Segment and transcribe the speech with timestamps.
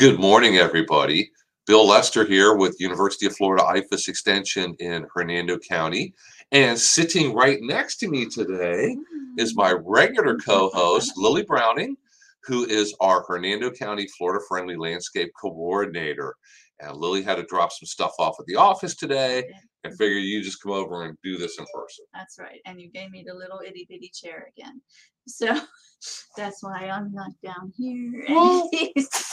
[0.00, 1.30] Good morning, everybody.
[1.66, 6.14] Bill Lester here with University of Florida IFAS Extension in Hernando County.
[6.52, 8.96] And sitting right next to me today
[9.36, 11.98] is my regular co-host, Lilly Browning,
[12.44, 16.34] who is our Hernando County Florida Friendly Landscape Coordinator.
[16.80, 19.44] And Lilly had to drop some stuff off at the office today
[19.84, 22.06] and figure you just come over and do this in person.
[22.14, 22.62] That's right.
[22.64, 24.80] And you gave me the little itty bitty chair again.
[25.28, 25.60] So
[26.38, 28.24] that's why I'm not down here.
[28.30, 29.29] Well, he's I- there.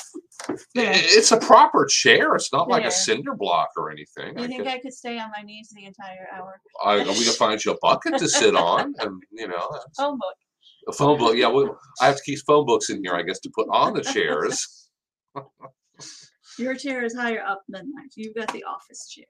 [0.76, 2.36] It's a proper chair.
[2.36, 2.90] It's not like There.
[2.90, 4.38] a cinder block or anything.
[4.38, 6.60] You I think can, I could stay on my knees the entire hour?
[6.84, 10.12] I, we can find you a bucket to sit on, and you know, that's- Oh,
[10.14, 10.90] boy.
[10.90, 11.36] a phone book.
[11.36, 11.70] Yeah, we,
[12.02, 14.90] I have to keep phone books in here, I guess, to put on the chairs.
[16.60, 18.10] Your chair is higher up than mine.
[18.16, 19.26] You've got the office chair.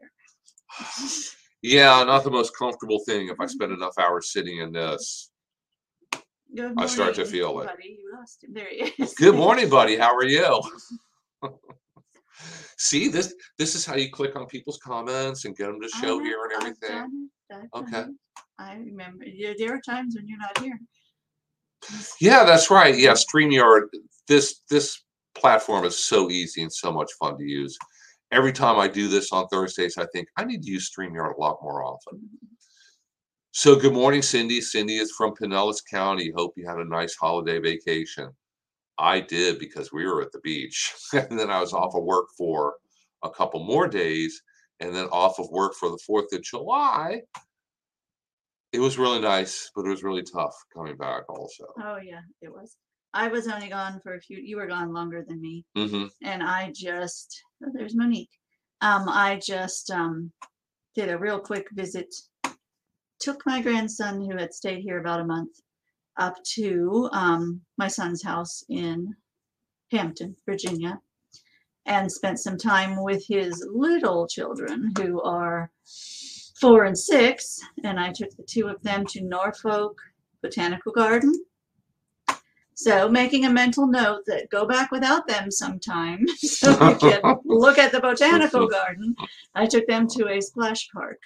[1.62, 3.82] Yeah, not the most comfortable thing if I spend mm-hmm.
[3.82, 5.32] enough hours sitting in this.
[6.56, 7.66] Good I start to morning, feel it.
[7.66, 7.98] buddy.
[8.00, 8.54] You lost him.
[8.54, 9.14] There he is.
[9.16, 9.98] Good morning, buddy.
[9.98, 10.62] How are you?
[12.78, 13.34] See this.
[13.58, 16.38] This is how you click on people's comments and get them to show know, here
[16.44, 16.98] and I've everything.
[16.98, 18.00] done it, I've Okay.
[18.02, 18.16] it.
[18.60, 19.26] I remember.
[19.26, 20.80] Yeah, there are times when you're not here.
[22.20, 22.96] Yeah, that's right.
[22.98, 23.88] Yeah, StreamYard.
[24.28, 25.04] This this
[25.36, 27.78] platform is so easy and so much fun to use.
[28.32, 31.40] Every time I do this on Thursdays, I think I need to use StreamYard a
[31.40, 32.18] lot more often.
[32.18, 32.46] Mm-hmm.
[33.52, 34.62] So good morning, Cindy.
[34.62, 36.32] Cindy is from Pinellas County.
[36.36, 38.30] Hope you had a nice holiday vacation.
[39.00, 40.94] I did because we were at the beach.
[41.14, 42.76] and then I was off of work for
[43.24, 44.42] a couple more days
[44.80, 47.22] and then off of work for the 4th of July.
[48.74, 51.66] It was really nice, but it was really tough coming back also.
[51.82, 52.76] Oh yeah, it was.
[53.14, 54.38] I was only gone for a few.
[54.38, 55.66] You were gone longer than me.
[55.76, 58.30] hmm and I just oh, there's Monique.
[58.82, 60.32] Um, I just um,
[60.96, 62.14] did a real quick visit.
[63.20, 65.60] Took my grandson, who had stayed here about a month,
[66.18, 69.16] up to um, my son's house in
[69.92, 71.00] Hampton, Virginia,
[71.86, 75.72] and spent some time with his little children, who are
[76.60, 77.60] four and six.
[77.84, 79.98] And I took the two of them to Norfolk
[80.42, 81.34] Botanical Garden.
[82.76, 87.80] So making a mental note that go back without them sometime so we can look
[87.80, 89.16] at the botanical garden.
[89.56, 91.20] I took them to a splash park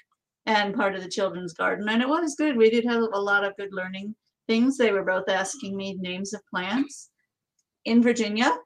[0.45, 2.55] and part of the children's garden and it was good.
[2.55, 4.15] We did have a lot of good learning
[4.47, 4.77] things.
[4.77, 7.09] They were both asking me names of plants
[7.85, 8.57] in Virginia.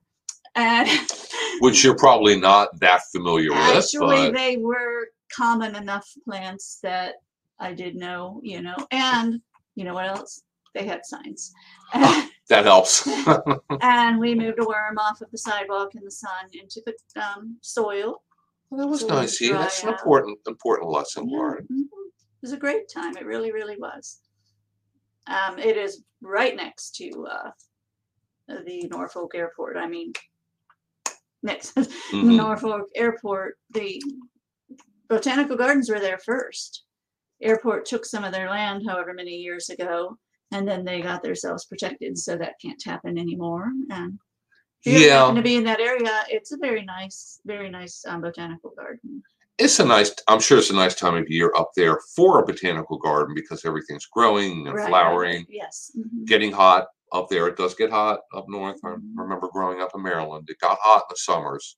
[0.56, 0.90] And
[1.60, 7.16] Which you're probably not that familiar with, actually but they were common enough plants that
[7.60, 9.42] I did know, you know, and
[9.76, 10.44] you know what else?
[10.74, 11.54] They had signs.
[11.94, 13.08] that helps.
[13.82, 17.58] and we moved a worm off of the sidewalk in the sun into the um,
[17.62, 18.22] soil.
[18.70, 19.38] Well, that was So nice.
[19.38, 21.68] See, that's an important important lesson learned.
[21.72, 21.82] mhm.
[21.82, 23.18] It was a great time.
[23.18, 24.20] It really, really was.
[25.28, 27.52] Um, it is right next to uh,
[28.66, 29.78] the Norfolk Airport.
[29.78, 30.14] I mean,
[31.44, 31.76] next
[32.12, 32.38] Mhm.
[32.38, 33.58] Norfolk Airport.
[33.72, 34.02] The
[35.10, 36.84] botanical gardens were there first.
[37.42, 40.18] Airport took some of their land, however many years ago,
[40.52, 43.72] and then they got themselves protected, so that can't happen anymore.
[43.90, 44.20] And
[44.84, 45.20] if you Yeah.
[45.20, 49.22] happen to be in that area, it's a very nice, very nice um, botanical garden.
[49.58, 50.14] It's a nice.
[50.28, 53.64] I'm sure it's a nice time of year up there for a botanical garden because
[53.64, 55.92] everything's growing and Right, flowering, Yes.
[55.98, 56.26] mhm.
[56.26, 57.48] getting hot up there.
[57.48, 58.80] It does get hot up north.
[58.84, 59.14] I Mhm.
[59.16, 60.50] remember growing up in Maryland.
[60.50, 61.78] It got hot in the summers,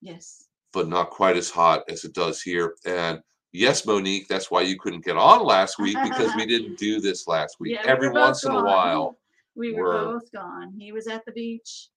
[0.00, 0.46] Yes.
[0.72, 2.74] but not quite as hot as it does here.
[2.86, 3.22] And
[3.52, 7.26] yes, Monique, that's why you couldn't get on last week because we didn't do this
[7.28, 7.72] last week.
[7.84, 9.18] Yeah, Every both once in a while.
[9.56, 10.72] We were we're- both gone.
[10.78, 11.90] He was at the beach.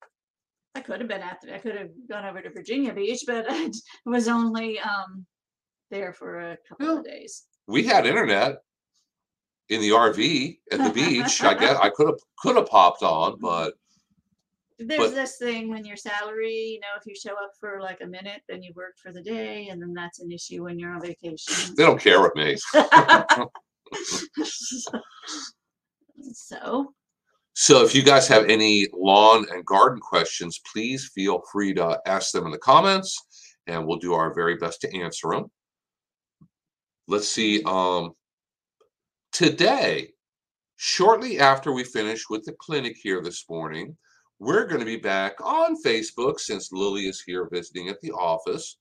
[0.76, 3.46] I could have been at the, I could have gone over to Virginia Beach, but
[3.50, 3.72] I
[4.06, 5.26] was only um
[5.92, 7.44] there for a couple of days.
[7.68, 8.58] we had internet
[9.70, 11.44] in the RV at the beach.
[11.44, 13.76] I guess I could have could have popped on, but
[14.80, 18.02] There's But- this thing when your salary, you know, if you show up for like
[18.02, 20.92] a minute, then you worked for the day, and then that's an issue when you're
[20.94, 21.76] on vacation.
[21.76, 22.58] they don't care with me.
[26.34, 26.94] so
[27.53, 32.31] So if you guys have any lawn and garden questions, please feel free to ask
[32.31, 33.16] them in the comments,
[33.68, 35.51] and we'll do our very best to answer them.
[37.07, 37.62] Let's see.
[37.63, 38.13] Um,
[39.31, 40.10] today,
[40.78, 43.95] shortly after we finish with the clinic here this morning,
[44.39, 48.78] we're going to be back on Facebook since Lilly is here visiting at the office,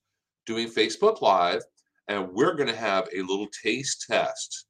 [0.47, 1.61] doing Facebook Live,
[2.07, 4.65] and we're going to have a little taste test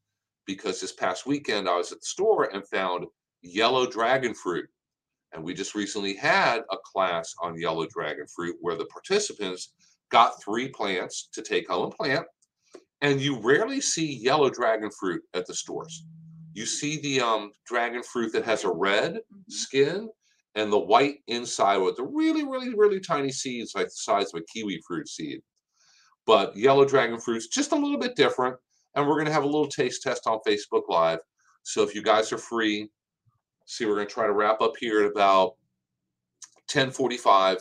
[0.45, 3.06] because this past weekend I was at the store and found
[3.44, 4.68] yellow dragon fruit.
[5.34, 9.74] And we just recently had a class on yellow dragon fruit where the participants
[10.12, 12.25] got three plants to take home and plant.
[13.01, 16.06] And you rarely see yellow dragon fruit at the stores.
[16.54, 19.51] You see the um, dragon fruit that has a red mhm.
[19.51, 20.10] skin
[20.56, 24.42] and the white inside with the really, really, really tiny seeds like the size of
[24.42, 25.42] a kiwi fruit seed.
[26.25, 28.56] But yellow dragon fruit's just a little bit different.
[28.95, 31.19] And we're going to have a little taste test on Facebook Live.
[31.63, 32.90] So if you guys are free,
[33.65, 35.56] see, we're going to try to wrap up here at about
[36.71, 37.57] 1045.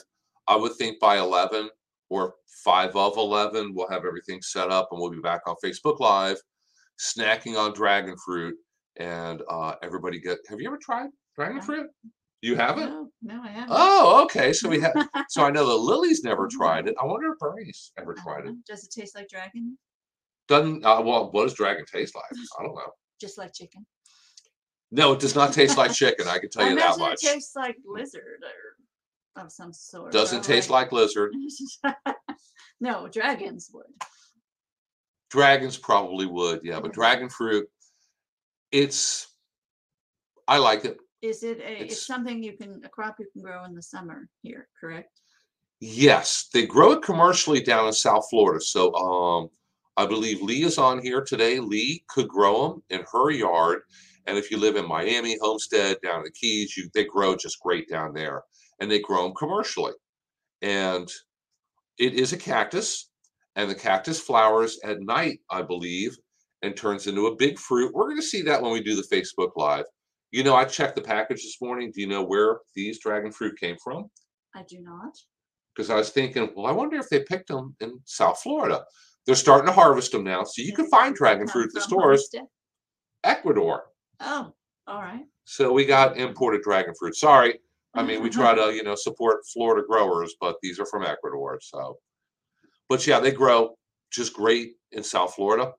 [0.49, 1.69] I would think by 11
[2.11, 2.35] or
[2.65, 6.37] 5 of 11, we'll have everything set up and we'll be back on Facebook Live,
[7.01, 8.57] snacking on dragon fruit.
[8.97, 11.63] And uh, everybody get, have you ever tried dragon No.
[11.63, 11.87] fruit?
[12.43, 12.91] You haven't?
[12.91, 13.69] No, no, I haven't.
[13.71, 14.53] Oh, okay.
[14.53, 14.93] So we have.
[15.29, 16.95] So I know that Lilly's never tried it.
[17.01, 18.55] I wonder if Bernie's ever tried it.
[18.67, 19.79] Does it taste like dragon?
[20.49, 20.85] Doesn't.
[20.85, 22.25] Uh, well, what does dragon taste like?
[22.59, 22.91] I don't know.
[23.21, 23.87] Just like chicken?
[24.95, 26.29] No, it does not taste like chicken.
[26.29, 27.25] I can tell I you that much.
[27.25, 30.13] it tastes like lizard or of some sort.
[30.13, 31.33] Doesn't taste like lizard.
[32.81, 33.87] no, dragons would.
[35.31, 36.61] Dragons probably would.
[36.63, 37.67] Yeah, but dragon fruit.
[38.71, 39.29] It's.
[40.47, 40.99] I like it.
[41.23, 41.73] Is it a?
[41.73, 45.21] It's, It's- something you can a crop you can grow in the summer here, correct?
[45.81, 48.63] Yes, they grow it commercially down in South Florida.
[48.63, 49.49] So um,
[49.97, 51.61] I believe Lee is on here today.
[51.61, 53.81] Lee could grow them in her yard,
[54.27, 57.61] and if you live in Miami, Homestead, down in the Keys, you they grow just
[57.61, 58.43] great down there,
[58.81, 59.93] and they grow them commercially.
[60.63, 61.11] And
[61.99, 63.11] it is a cactus,
[63.57, 66.17] and the cactus flowers at night, I believe,
[66.63, 67.93] and turns into a big fruit.
[67.95, 69.85] We're going to see that when we do the Facebook Live.
[70.31, 71.93] You know, I checked the package this morning.
[71.95, 74.11] Do you know where these dragon fruit came from?
[74.55, 75.13] I do not.
[75.75, 78.85] because I was thinking, well, I wonder if they picked them in South Florida.
[79.27, 82.29] They're starting to harvest them now, so you can find dragon fruit at the stores.
[83.25, 83.85] Ecuador.
[84.23, 84.53] Oh,
[84.87, 85.25] all right.
[85.45, 87.17] So we got imported dragon fruit.
[87.17, 87.59] Sorry,
[87.95, 91.59] I mean we try to you know support Florida growers, but these are from Ecuador.
[91.63, 91.99] So,
[92.89, 93.77] but yeah, they grow
[94.11, 95.73] just great in South Florida.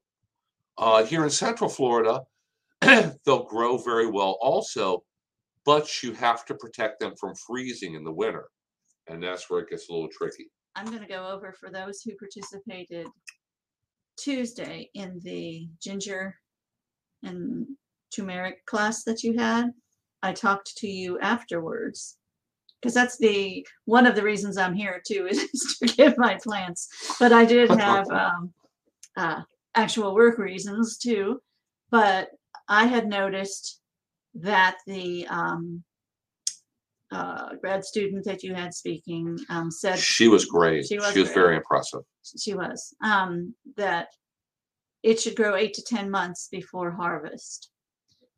[0.77, 2.21] Uh, here in Central Florida,
[2.81, 5.03] they'll grow very well also,
[5.65, 8.45] but you have to protect them from freezing in the winter,
[9.07, 10.47] and that's where it gets a little tricky.
[10.75, 13.07] I'm going to go over for those who participated
[14.17, 16.35] Tuesday in the ginger
[17.21, 17.67] and
[18.15, 19.71] turmeric class that you had.
[20.21, 22.17] I talked to you afterwards
[22.81, 26.87] because that's the one of the reasons I'm here too is to give my plants.
[27.19, 28.53] But I did have um,
[29.17, 29.41] uh,
[29.75, 31.41] actual work reasons too.
[31.91, 32.29] But
[32.69, 33.79] I had noticed
[34.35, 35.83] that the um,
[37.11, 40.83] uh, grad student that you had speaking um, said She was great.
[40.83, 41.33] She She was was, great.
[41.33, 42.01] very impressive.
[42.39, 44.07] she was um that
[45.03, 47.69] it should grow eight to ten months before harvest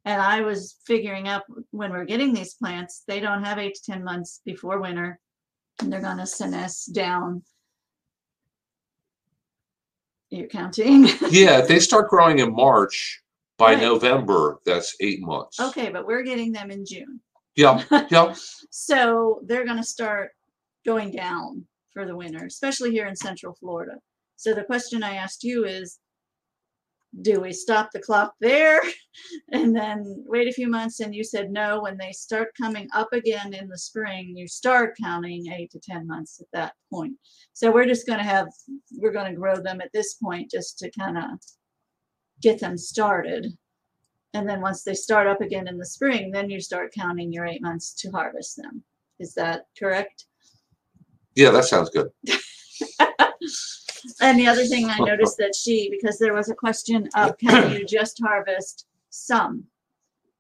[0.05, 3.91] and i was figuring out when we're getting these plants they don't have eight to
[3.91, 5.19] ten months before winter
[5.81, 7.41] and they're going to senesce down
[10.29, 13.21] you're counting Yeah, if they start growing in March,
[13.57, 13.81] by Right.
[13.83, 15.59] November, that's eight months.
[15.59, 17.19] okay but we're getting them in june
[17.55, 18.35] Yeah, yep.
[18.69, 20.31] so they're going to start
[20.85, 23.93] going down for the winter, especially here in Central Florida.
[24.35, 25.97] So the question I asked you is,
[27.21, 28.81] do we stop the clock there
[29.51, 30.99] and then wait a few months?
[30.99, 31.81] And you said no.
[31.81, 36.05] When they start coming up again in the spring, you start counting eight to ten
[36.07, 37.13] months at that point.
[37.53, 38.47] So we're just going to have
[38.97, 41.39] we're going to grow them at this point just to kind of
[42.41, 43.47] get them started.
[44.33, 47.45] And then once they start up again in the spring, then you start counting your
[47.45, 48.83] eight months to harvest them.
[49.19, 50.25] Is that correct?
[51.35, 52.09] Yeah, that sounds good.
[54.21, 57.71] And the other thing I noticed that she, because there was a question of can
[57.71, 59.65] you just harvest some?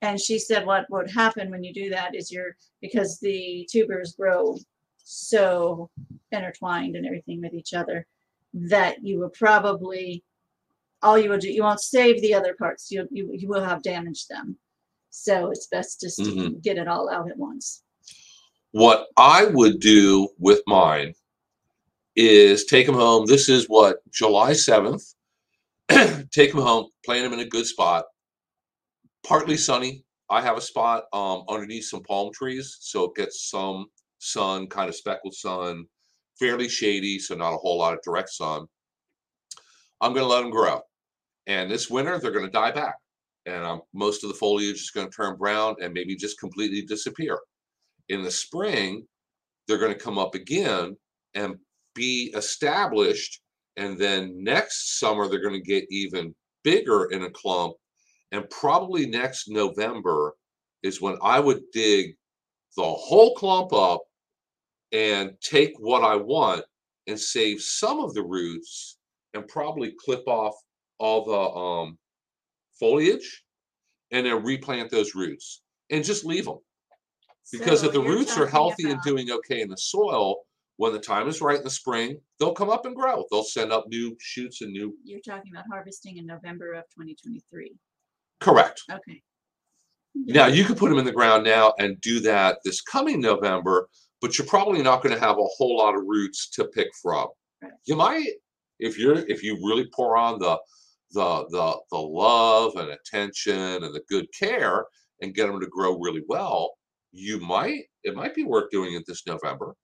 [0.01, 4.13] And she said what would happen when you do that is you're, because the tubers
[4.13, 4.57] grow
[5.03, 5.89] so
[6.31, 8.05] intertwined and everything with each other,
[8.53, 10.23] that you will probably,
[11.01, 13.81] all you will do, you won't save the other parts, you, you, you will have
[13.81, 14.57] damaged them.
[15.09, 16.61] So it's best just to Mhm.
[16.61, 17.83] get it all out at once.
[18.71, 21.13] What I would do with mine
[22.15, 23.25] is take them home.
[23.25, 25.13] This is what July 7th.
[26.31, 28.05] take them home, plant them in a good spot.
[29.25, 30.03] Partly sunny.
[30.29, 33.85] I have a spot um, underneath some palm trees, so it gets some
[34.17, 35.85] sun, kind of speckled sun,
[36.39, 38.65] fairly shady, so not a whole lot of direct sun.
[40.01, 40.81] I'm going to let them grow.
[41.47, 42.95] And this winter, they're going to die back.
[43.45, 46.81] And um, most of the foliage is going to turn brown and maybe just completely
[46.81, 47.37] disappear
[48.09, 49.05] in the spring
[49.67, 50.95] they're going to come up again
[51.33, 51.55] and
[51.95, 53.41] be established
[53.77, 57.75] and then next summer they're going to get even bigger in a clump.
[58.31, 60.35] And probably next november
[60.83, 62.15] is when i would dig
[62.77, 64.01] the whole clump up
[64.91, 66.63] and take what i want
[67.07, 68.97] and save some of the roots
[69.33, 70.55] and probably clip off
[70.99, 71.97] all the um,
[72.79, 73.43] foliage
[74.11, 75.61] and then replant those roots
[75.91, 76.59] and just leave them
[77.51, 80.44] Because if the roots are healthy and doing okay in the soil,
[80.77, 83.25] when the time is right in the spring, they'll come up and grow.
[83.31, 84.95] They'll send up new shoots and new.
[85.03, 87.73] You're talking about harvesting in November of 2023.
[88.41, 88.81] Correct.
[88.91, 89.21] Okay.
[90.15, 93.89] Now you could put them in the ground now and do that this coming November,
[94.21, 97.27] but you're probably not going to have a whole lot of roots to pick from.
[97.61, 97.71] Right.
[97.85, 98.29] You might,
[98.79, 100.57] if you're if you really pour on the
[101.11, 104.85] the the the love and attention and the good care
[105.21, 106.73] and get them to grow really well,
[107.11, 109.75] you might it might be worth doing it this November.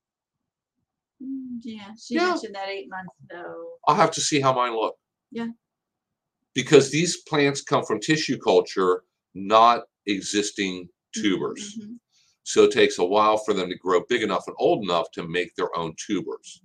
[1.22, 2.30] Mm, Yeah, she Yeah.
[2.32, 3.78] mentioned that eight months though.
[3.88, 4.98] I'll have to see how mine look.
[5.32, 5.50] Yeah.
[6.54, 10.86] Because these plants come from tissue culture, not existing
[11.16, 11.78] Mhm, tubers.
[11.78, 12.00] mhm.
[12.44, 15.28] So it takes a while for them to grow big enough and old enough to
[15.28, 16.62] make their own tubers.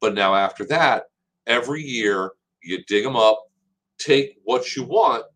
[0.00, 1.10] But now after that,
[1.46, 2.32] every year
[2.62, 3.38] you dig them up,
[3.98, 5.26] take what you want,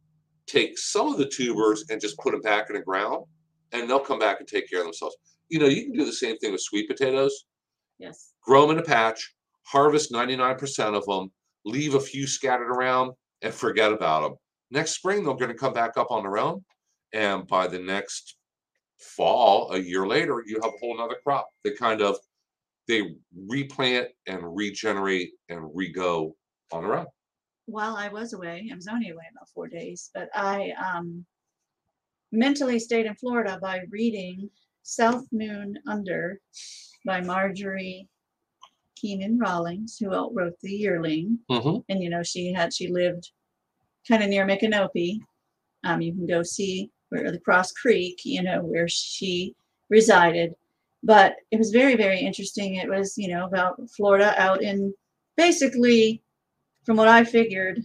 [0.46, 3.26] take some of the tubers and just put them back in the ground,
[3.72, 5.16] and they'll come back and take care of themselves.
[5.48, 7.44] You know, you can do the same thing with sweet potatoes.
[7.98, 8.32] Yes.
[8.46, 9.34] Grow them in a patch,
[9.64, 11.30] harvest 99% of them,
[11.64, 13.12] leave a few scattered around,
[13.42, 14.36] and forget about them.
[14.70, 16.64] Next spring, they're going to come back up on their own.
[17.12, 18.36] And by the next
[18.98, 21.48] fall, a year later, you have a whole nother crop.
[21.64, 22.16] They kind of
[22.88, 23.16] they
[23.48, 26.36] replant and regenerate and re-go
[26.72, 27.06] on their own.
[27.66, 31.24] While I was away, I was only away about four days, but I um,
[32.30, 34.48] mentally stayed in Florida by reading
[34.84, 36.40] South Moon Under
[37.04, 38.08] by Marjorie
[39.02, 41.38] Kinnan Rawlings, who wrote The Yearling.
[41.50, 41.78] Mm-hmm.
[41.88, 43.30] and you know she had she lived
[44.08, 45.20] kind of near Micanopy.
[45.84, 49.54] Um, you can go see where the Cross Creek, you know, where she
[49.88, 50.54] resided.
[51.02, 52.76] But it was very very interesting.
[52.76, 54.94] It was you know about Florida out in
[55.36, 56.22] basically,
[56.84, 57.82] from what I figured,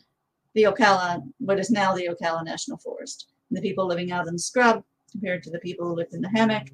[0.54, 4.34] the Ocala, what is now the Ocala National Forest, and the people living out in
[4.34, 6.70] the scrub compared to the people who lived in the hammock,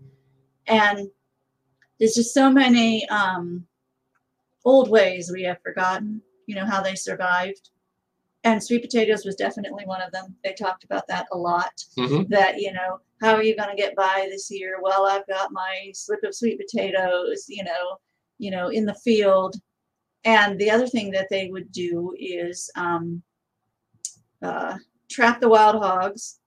[0.67, 1.09] and
[1.99, 3.65] there's just so many um,
[4.67, 7.69] old ways we have forgotten you know, how they survived.
[8.43, 10.35] And sweet potatoes was definitely one of them.
[10.43, 11.83] They talked about that a lot.
[11.97, 12.29] Mhm.
[12.29, 14.79] That, you know, how are you going to get by this year?
[14.81, 17.97] Well, I've got my slip of sweet potatoes, you know,
[18.37, 19.55] you know, in the field.
[20.23, 23.21] And the other thing that they would do is um,
[24.41, 24.77] uh,
[25.09, 26.39] trap the wild hogs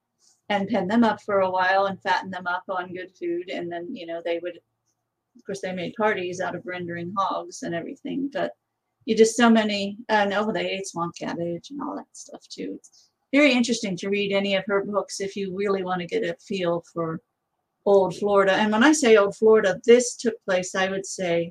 [0.49, 3.50] and pen them up for a while and fatten them up on good food.
[3.50, 4.59] And then, you know, they would,
[5.37, 8.31] of course, they made parties out of rendering hogs and everything.
[8.33, 8.53] But
[9.07, 12.75] you just so many uh no they ate swamp cabbage and all that stuff too
[12.79, 16.23] it's very interesting to read any of her books if you really want to get
[16.23, 17.21] a feel for
[17.87, 21.51] old florida and when i say old florida this took place i would say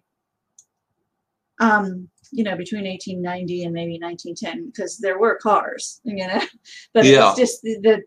[1.60, 6.42] um you know between 1890 and maybe 1910 because there were cars you know
[6.94, 7.30] but Yeah.
[7.32, 8.04] it's just the, the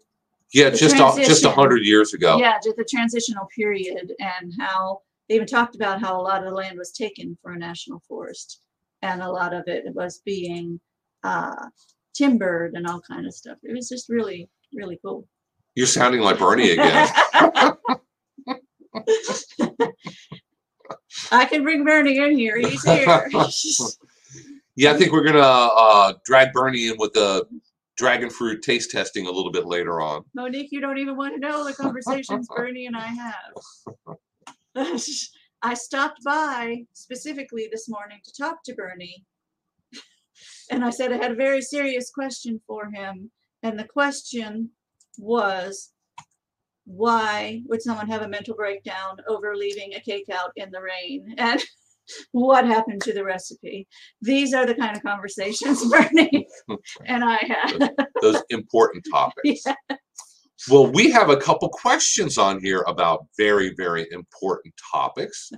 [0.52, 2.38] Yeah, The just a, just a hundred years ago.
[2.38, 6.48] yeah, just the transitional period and how they even talked about how a lot of
[6.48, 8.60] the land was taken for a national forest
[9.02, 10.80] and a lot of it was being
[11.24, 11.66] uh,
[12.14, 13.58] timbered and all kind of stuff.
[13.62, 15.26] It was just really, really cool.
[15.74, 17.08] You're sounding like Bernie again.
[21.30, 22.58] I can bring Bernie in here.
[22.58, 23.30] He's here.
[24.76, 27.46] yeah, I think we're gonna uh, drag Bernie in with the
[27.96, 30.24] dragon fruit taste testing a little bit later on.
[30.34, 33.54] Monique, you don't even want to know the conversations Bernie and I have.
[35.62, 39.24] I stopped by specifically this morning to talk to Bernie.
[40.70, 43.30] And I said I had a very serious question for him.
[43.62, 44.70] And the question
[45.18, 45.92] was
[46.84, 51.34] why would someone have a mental breakdown over leaving a cake out in the rain?
[51.38, 51.62] And
[52.32, 53.86] what happened to the recipe?
[54.20, 56.46] These are the kind of conversations Bernie
[57.06, 57.94] and I had.
[58.20, 59.62] Those important topics.
[59.64, 59.96] Yeah.
[60.70, 65.50] Well, we have a couple questions on here about very, very important topics.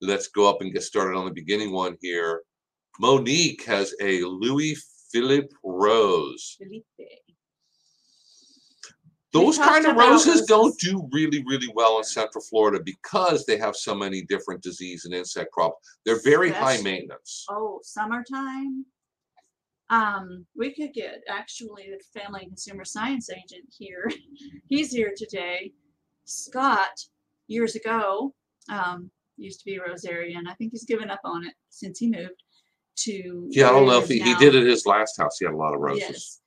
[0.00, 2.42] Let's go up and get started on the beginning one here.
[3.00, 4.76] Monique has a Louis
[5.10, 6.56] Philippe rose.
[6.58, 6.84] Felipe.
[9.32, 13.44] Those talked kind of about roses don't do really, really well in Central Florida because
[13.44, 15.98] they have so many different disease and insect crops.
[16.04, 17.44] They're very high maintenance.
[17.50, 18.84] oh, summertime.
[19.94, 24.10] Um, we could get actually the family and consumer science agent here.
[24.68, 25.72] He's here today.
[26.24, 26.98] Scott,
[27.46, 28.34] years ago,
[28.68, 30.48] um, used to be a Rosarian.
[30.48, 32.42] I think he's given up on it since he moved
[33.00, 33.46] to.
[33.50, 35.38] Yeah, I don't know if he, he did at his last house.
[35.38, 36.40] He had a lot of roses.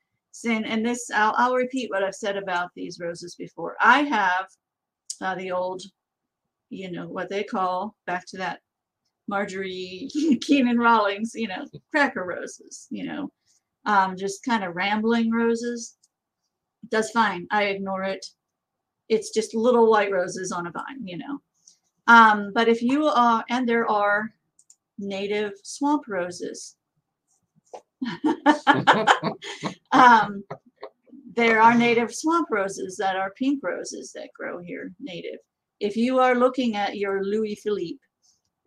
[0.44, 0.46] Yes.
[0.46, 3.76] And, and this, I'll, I'll repeat what I've said about these roses before.
[3.80, 4.48] I have
[5.22, 5.84] uh, the old,
[6.70, 8.62] you know, what they call, back to that
[9.28, 13.32] Marjorie Kinnan Rawlings, you know, cracker roses, you know,
[13.86, 15.96] um, just kind of rambling roses.
[16.90, 17.48] Does fine.
[17.52, 18.26] I ignore it.
[19.10, 21.40] It's just little white roses on a vine, you know.
[22.08, 24.30] Um, but if you are, and there are
[24.98, 26.76] native swamp roses.
[29.92, 30.44] um,
[31.36, 35.40] there are native swamp roses that are pink roses that grow here native.
[35.80, 38.00] If you are looking at your Louis Philippe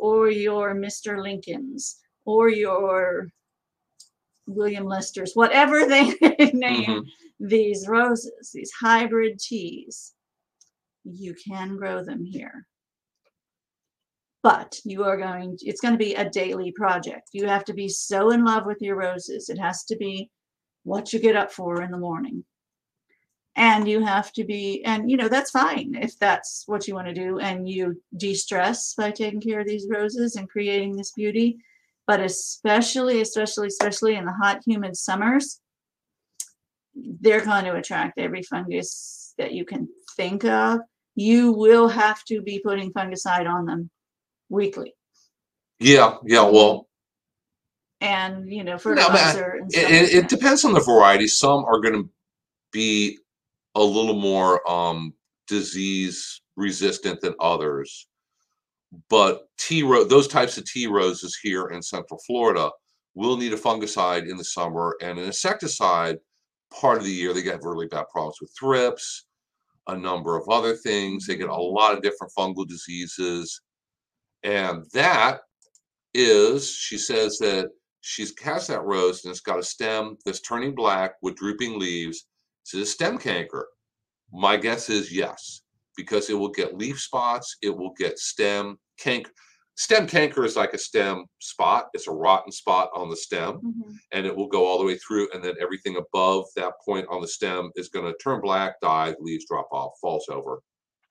[0.00, 1.23] or your Mr.
[1.23, 3.28] Lincoln's or your
[4.47, 6.14] William Lester's, whatever they
[6.52, 7.07] name Mhm.
[7.38, 10.12] these roses, these hybrid teas,
[11.04, 12.66] you can grow them here.
[14.42, 17.28] But you are going, it's going to be a daily project.
[17.33, 19.50] You have to be so in love with your roses.
[19.50, 20.30] It has to be
[20.85, 22.45] what you get up for in the morning.
[23.57, 27.09] And you have to be, and you know, that's fine if that's what you want
[27.09, 27.38] to do.
[27.40, 31.59] And you de stress by taking care of these roses and creating this beauty.
[32.07, 35.61] But especially, especially, especially in the hot, humid summers,
[36.95, 40.80] they're going to attract every fungus that you can think of.
[41.14, 43.90] You will have to be putting fungicide on them
[44.49, 44.92] weekly
[45.78, 46.42] Yeah, yeah.
[46.42, 46.88] Well,
[48.00, 51.28] and you know No, but fertilizer and stuff it, it, it depends on the variety.
[51.28, 52.09] Some are going to
[52.73, 53.19] be
[53.74, 55.14] a little more um,
[55.46, 58.08] disease resistant than others.
[59.08, 62.70] But tea ro- those types of tea roses here in Central Florida
[63.14, 66.18] will need a fungicide in the summer and an insecticide
[66.72, 67.32] part of the year.
[67.32, 69.26] They get really bad problems with thrips,
[69.86, 71.26] a number of other things.
[71.26, 73.60] They get a lot of different fungal diseases.
[74.42, 75.40] And that
[76.14, 77.68] is, she says that
[78.00, 82.26] she's cast that rose and it's got a stem that's turning black with drooping leaves.
[82.66, 83.68] Is it a stem canker?
[84.32, 85.62] My guess is yes,
[85.96, 89.30] because it will get leaf spots, it will get stem canker.
[89.76, 93.96] Stem canker is like a stem spot, it's a rotten spot on the stem, Mhm.
[94.12, 97.22] and it will go all the way through, and then everything above that point on
[97.22, 100.60] the stem is going to turn black, die, leaves drop off, falls over.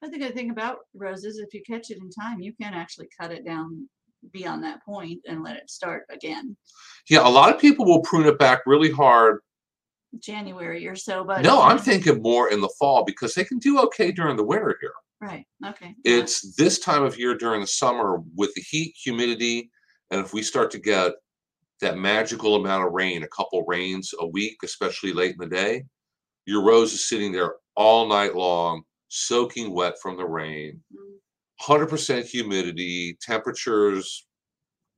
[0.02, 3.10] But the good thing about roses, if you catch it in time, you can actually
[3.20, 3.90] cut it down
[4.32, 6.56] beyond that point and let it start again
[7.10, 9.40] Yeah, a lot of people will prune it back really hard
[10.18, 11.24] January or so.
[11.24, 14.44] But No, I'm thinking more in the fall because they can do okay during the
[14.44, 14.94] winter here.
[15.22, 15.46] right.
[15.66, 15.96] Okay.
[16.04, 16.18] yeah.
[16.18, 19.70] It's this time of year during the summer with the heat, humidity,
[20.12, 21.14] and if we start to get
[21.82, 25.84] that magical amount of rain, a couple rains a week, especially late in the day,
[26.46, 31.20] your rose is sitting there all night long, soaking wet from the rain, Mm,
[31.62, 34.26] 100% humidity, temperatures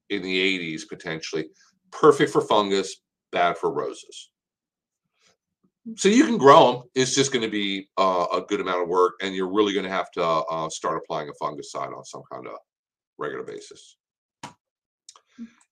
[0.09, 1.49] in the 80s potentially,
[1.91, 2.97] perfect for fungus,
[3.31, 4.29] bad for roses.
[5.95, 6.83] So you can grow them.
[6.93, 9.85] It's just going to be uh, a good amount of work, and you're really going
[9.85, 12.53] to have to uh, start applying a fungicide on some kind of
[13.17, 13.97] regular basis.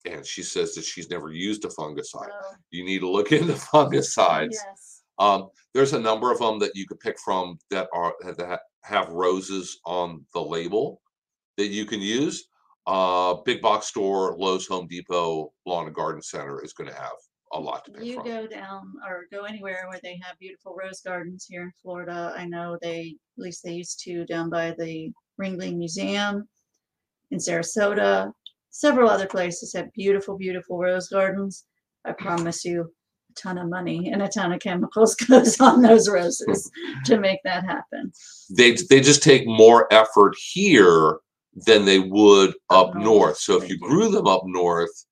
[0.05, 2.29] And she says that she's never used a fungicide.
[2.29, 4.53] so, You need to look into fungicides.
[4.53, 5.03] yes.
[5.19, 9.09] Um, there's a number of them that you could pick from that are that have
[9.09, 11.01] roses on the label
[11.57, 12.47] that you can use.
[12.87, 17.11] Uh, big box store, Lowe's, Home Depot, Lawn and Garden Center is going to have
[17.51, 18.25] a lot to pick You from.
[18.25, 22.33] go down or go anywhere where they have beautiful rose gardens here in Florida.
[22.37, 26.47] I know they, at least they used to, down by the Ringling Museum
[27.31, 28.31] in Sarasota.
[28.69, 31.65] Several other places have beautiful, beautiful rose gardens.
[32.05, 32.81] I promise you,
[33.31, 36.69] a ton of money and a ton of chemicals goes on those roses
[37.05, 38.11] to make that happen.
[38.55, 41.17] They they just take more effort here
[41.65, 43.37] than they would Up north, north.
[43.37, 45.05] So if you grew them up north,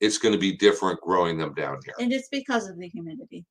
[0.00, 1.94] it's going to be different growing them down here.
[1.98, 3.44] And it's because of the humidity.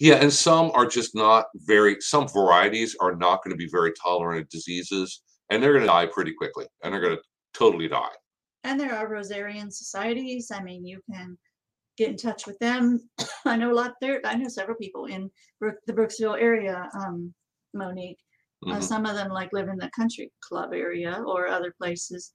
[0.00, 1.96] Yeah, and some are just not very.
[2.00, 5.88] Some varieties are not going to be very tolerant of diseases, and they're going to
[5.88, 7.22] die pretty quickly, and they're going to
[7.54, 8.08] totally die.
[8.64, 10.50] And there are Rosarian societies.
[10.52, 11.38] I mean, you can
[11.96, 13.08] get in touch with them.
[13.44, 14.20] I know a lot there.
[14.24, 17.32] I know several people in Brook, the Brooksville area, um,
[17.74, 18.18] Monique.
[18.66, 18.82] Uh, Mhm.
[18.82, 22.32] some of them like live in the country club area or other places.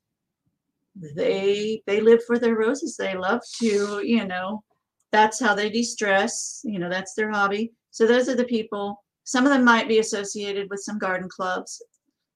[0.95, 2.95] They they live for their roses.
[2.95, 4.63] They love to, you know,
[5.12, 6.62] that's how they de-stress.
[6.63, 7.73] You know, that's their hobby.
[7.91, 9.03] So those are the people.
[9.23, 11.82] Some of them might be associated with some garden clubs.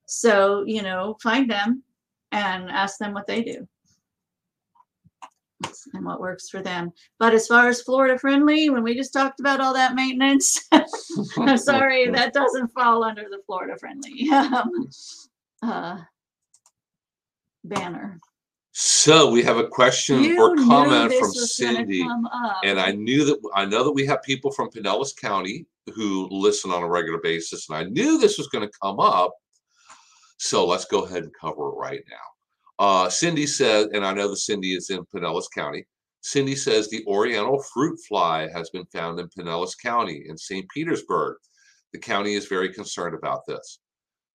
[0.06, 1.84] So, you know, find them
[2.32, 3.67] and ask them what they do
[5.93, 6.91] and what works for them.
[7.20, 10.60] But as far as Florida friendly, when we just talked about all that maintenance,
[11.38, 14.72] I'm sorry, that doesn't fall under the Florida friendly um,
[15.62, 15.98] uh,
[17.63, 18.20] banner.
[18.80, 22.08] So we have a question You or comment from Cindy,
[22.63, 26.70] and I knew that I know that we have people from Pinellas County who listen
[26.70, 29.34] on a regular basis, and I knew this was going to come up.
[30.38, 32.86] So let's go ahead and cover it right now.
[32.86, 35.84] Uh, Cindy says, and I know that Cindy is in Pinellas County.
[36.22, 40.70] Cindy says the Oriental fruit fly has been found in Pinellas County in St.
[40.70, 41.38] Petersburg.
[41.94, 43.80] The county is very concerned about this.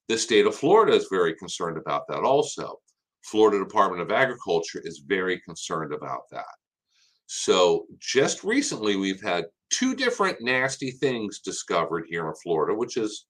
[0.09, 2.81] The state of Florida is very concerned about that also.
[3.25, 6.45] Florida Department of Agriculture is very concerned about that.
[7.27, 13.27] So just recently, we've had two different nasty things discovered here in Florida, which is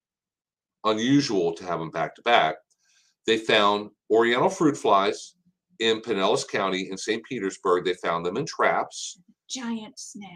[0.84, 2.56] unusual to have them back to back.
[3.26, 5.34] They found Oriental fruit flies
[5.78, 7.22] in Pinellas County in St.
[7.24, 7.84] Petersburg.
[7.84, 9.20] They found them in traps.
[9.48, 10.28] Giant snail.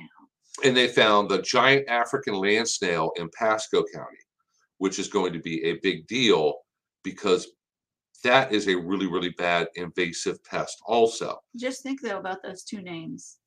[0.65, 4.17] And they found the giant African land snail in Pasco County,
[4.79, 6.55] which is going to be a big deal
[7.03, 7.49] because
[8.27, 11.39] that is a really, really bad invasive pest, also.
[11.57, 13.39] Just think though about those two names.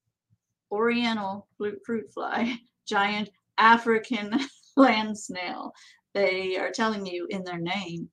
[0.72, 4.40] Oriental fruit, fly, giant African
[4.78, 5.74] land snail.
[6.14, 8.10] They are telling you in their name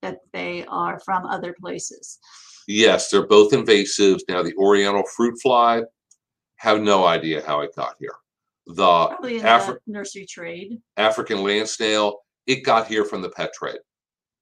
[0.00, 2.18] that they are from other places.
[2.66, 4.20] Yes, they're both invasives.
[4.28, 5.82] Now, the Oriental fruit fly,
[6.56, 8.14] have no idea how it got here.
[8.66, 9.08] The
[9.42, 10.80] Afri- the nursery trade.
[10.96, 13.80] African land snail, it got here from the pet trade.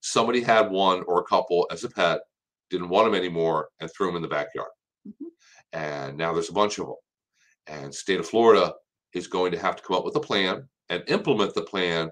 [0.00, 2.20] Somebody had one or a couple as a pet,
[2.70, 4.70] didn't want them anymore, and threw them in the backyard.
[5.06, 5.30] Mhm.
[5.72, 6.96] And now there's a bunch of them.
[7.66, 8.74] And state of Florida
[9.12, 12.10] is going to have to come up with a plan and implement the plan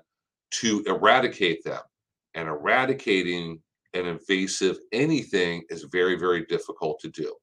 [0.51, 1.83] to eradicate them.
[2.35, 3.62] And eradicating
[3.94, 7.35] an invasive anything is very, very difficult to do.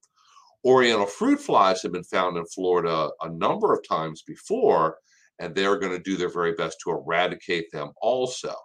[0.64, 4.98] Oriental fruit flies have been found in Florida a number of times before,
[5.40, 8.56] and they're going to do their very best to eradicate them also.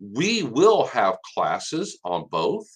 [0.00, 2.66] We will have classes on both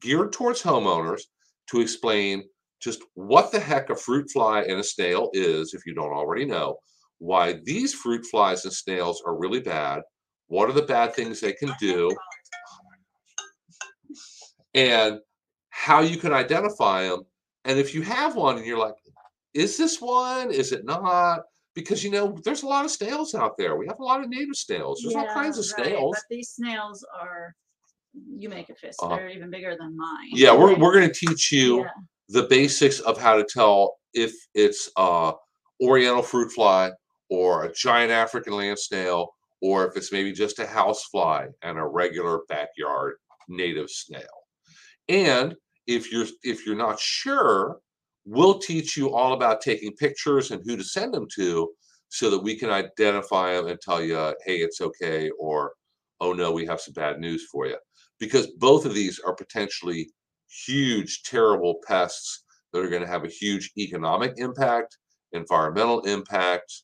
[0.00, 1.22] geared towards homeowners
[1.68, 2.44] to explain
[2.80, 6.44] just what the heck a fruit fly and a snail is, if you don't already
[6.44, 6.76] know,
[7.18, 10.00] why these fruit flies and snails are really bad,
[10.48, 12.10] what are the bad things they can do,
[14.74, 15.18] and
[15.68, 17.22] how you can identify them.
[17.64, 18.94] And if you have one and you're like,
[19.52, 20.50] is this one?
[20.50, 21.40] Is it not?
[21.80, 23.76] Because you know, there's a lot of snails out there.
[23.76, 25.00] We have a lot of native snails.
[25.02, 26.16] There's all kinds of right, snails.
[26.16, 27.54] But these snails are,
[28.36, 29.16] you make a fist, Uh-huh.
[29.16, 30.28] they're even bigger than mine.
[30.32, 31.90] Yeah, we're we're gonna teach you yeah,
[32.28, 35.32] the basics of how to tell if it's uh
[35.82, 36.90] oriental fruit fly
[37.28, 41.78] or a giant African land snail, or if it's maybe just a house fly and
[41.78, 43.14] a regular backyard
[43.48, 44.22] native snail.
[45.08, 45.54] And
[45.86, 47.78] if you're if you're not sure,
[48.30, 51.68] we'll teach you all about taking pictures and who to send them to
[52.10, 54.16] so that we can identify them and tell you,
[54.46, 55.72] hey, it's okay, or
[56.20, 57.76] oh no, we have some bad news for you.
[58.20, 60.10] Because both of these are potentially
[60.48, 64.96] huge, terrible pests that are going to have a huge economic impact,
[65.32, 66.82] environmental impact.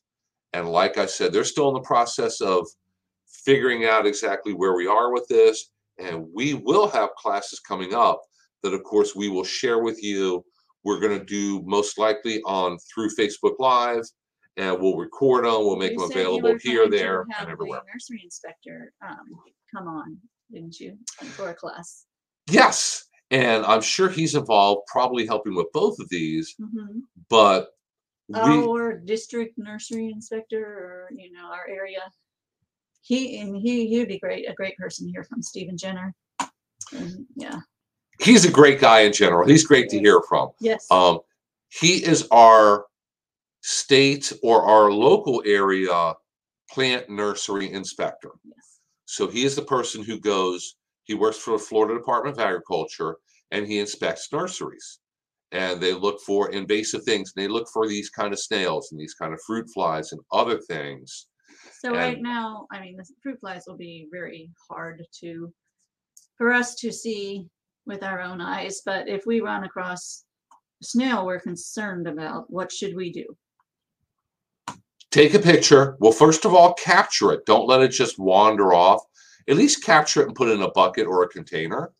[0.51, 2.67] And like I said, they're still in the process of
[3.45, 5.69] figuring out exactly where we are with this.
[5.97, 8.21] And we will have classes coming up
[8.63, 10.43] that, of course, we will share with you.
[10.87, 14.05] We're going to do most likely on through Facebook Live,
[14.55, 15.51] and we'll record them.
[15.65, 17.81] We'll make you them available here, there, and the everywhere.
[17.93, 19.25] Nursery inspector, um,
[19.75, 20.17] come on,
[20.49, 20.97] didn't you,
[21.35, 22.05] for a class?
[22.49, 23.03] Yes.
[23.31, 27.01] And I'm sure he's involved, probably helping with both of these, Mhm.
[27.27, 27.71] but
[28.29, 32.09] we, Our district nursery inspector, or, you know, our area.
[33.01, 36.15] He, and he, he'd be great, a great person to hear from, Stephen Jenner.
[36.93, 37.59] And, yeah,
[38.19, 39.47] he's a great guy in general.
[39.47, 40.49] He's great to hear from.
[40.59, 41.19] yes, Um,
[41.69, 42.85] he is our
[43.61, 46.13] state or our local area
[46.71, 48.31] plant nursery inspector.
[48.43, 48.79] yes.
[49.05, 53.17] So he is the person who goes, he works for the Florida Department of Agriculture
[53.51, 54.99] and he inspects nurseries.
[55.53, 57.31] And they look for invasive things.
[57.35, 60.19] And They look for these kind of snails and these kind of fruit flies and
[60.31, 61.27] other things.
[61.79, 65.53] So right now, I mean, the fruit flies will be very hard to,
[66.37, 67.45] for us to see
[67.87, 70.25] with our own eyes, but if we run across
[70.81, 73.25] a snail we're concerned about, what should we do?
[75.09, 75.95] Take a picture.
[75.99, 77.45] Well, first of all, capture it.
[77.45, 79.01] Don't let it just wander off.
[79.49, 81.93] At least capture it and put it in a bucket or a container.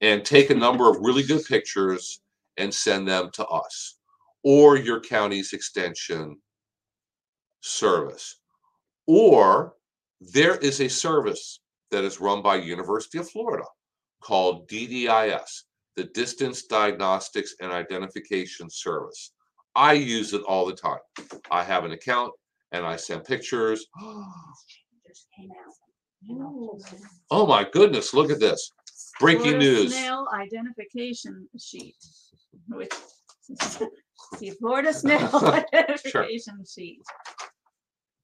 [0.00, 2.20] And take a number of really good pictures
[2.56, 3.98] and send them to us
[4.42, 6.36] or your county's extension
[7.60, 8.40] service.
[9.06, 9.74] Or
[10.20, 11.60] there is a service
[11.92, 13.64] that is run by University of Florida
[14.22, 15.62] called DDIS,
[15.96, 19.32] the Distance Diagnostics and Identification Service.
[19.74, 20.98] I use it all the time.
[21.50, 22.32] I have an account
[22.72, 23.86] and I send pictures.
[25.06, 25.74] just came out.
[26.22, 26.78] you know,
[27.30, 28.70] Oh my goodness, look at this.
[29.20, 29.94] Breaking Florida news.
[29.96, 31.96] Snail identification sheet.
[32.68, 32.90] With
[34.40, 35.30] the Florida snail
[35.74, 37.00] identification sheet.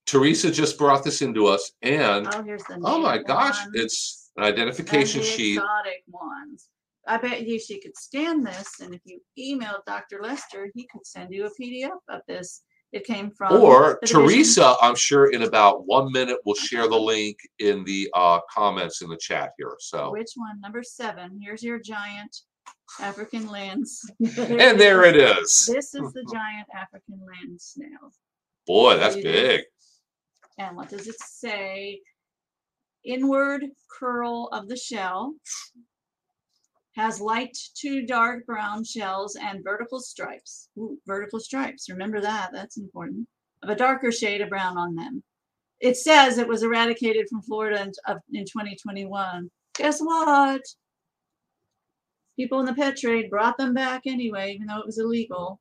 [0.06, 2.44] Teresa just brought this into us and Oh,
[2.84, 3.72] oh my gosh, one.
[3.74, 5.56] it's an and identification the sheet.
[5.56, 6.68] Exotic ones.
[7.06, 10.20] I bet you she could scan this, and if you emailed Dr.
[10.22, 13.52] Lester, he could send you a PDF of this, It came from.
[13.60, 17.84] Or the division- Teresa, I'm sure in about one minute we'll share the link in
[17.84, 19.76] the uh, comments in the chat here.
[19.78, 20.60] So, Which one?
[20.60, 21.38] Number seven.
[21.42, 22.34] Here's your giant
[23.00, 24.10] African lands.
[24.20, 25.66] and there it is.
[25.70, 28.12] This is the giant African land snail.
[28.66, 29.64] Boy, that's big.
[30.58, 32.00] And what does it say?
[33.04, 35.34] Inward curl of the shell
[36.96, 40.68] has light to dark brown shells and vertical stripes.
[40.78, 41.88] Ooh, vertical stripes.
[41.88, 42.50] Remember that.
[42.52, 43.28] That's important.
[43.62, 45.22] Of a darker shade of brown on them.
[45.80, 47.92] It says it was eradicated from Florida in,
[48.32, 49.48] in 2021.
[49.76, 50.62] Guess what?
[52.36, 55.60] People in the pet trade brought them back anyway, even though it was illegal.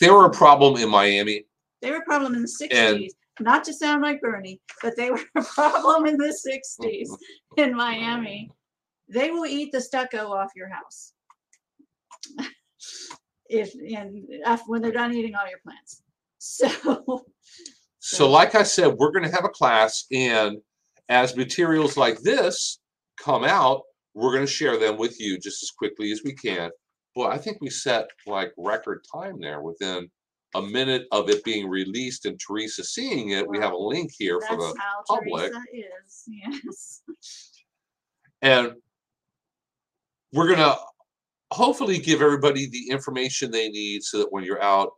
[0.00, 1.44] They were a problem in Miami.
[1.82, 5.20] They were a problem in the sixties, not to sound like Bernie, but they were
[5.36, 7.14] a problem in the sixties
[7.56, 8.50] in Miami.
[9.08, 11.12] They will eat the stucco off your house.
[13.48, 16.02] If, and af- when they're done eating all your plants.
[16.38, 17.24] So,
[18.00, 20.58] So, like I said, we're going to have a class, and
[21.08, 22.78] as materials like this
[23.18, 23.82] come out,
[24.14, 26.70] we're going to share them with you just as quickly as we can.
[27.14, 30.10] Boy, I think we set like record time there within
[30.54, 33.46] a minute of it being released and Teresa seeing it.
[33.46, 35.52] We have a link here for that's the how public.
[35.52, 37.02] Teresa is, yes.
[38.42, 38.72] and
[40.32, 40.76] we're going to
[41.50, 44.92] hopefully give everybody the information they need so that when you're out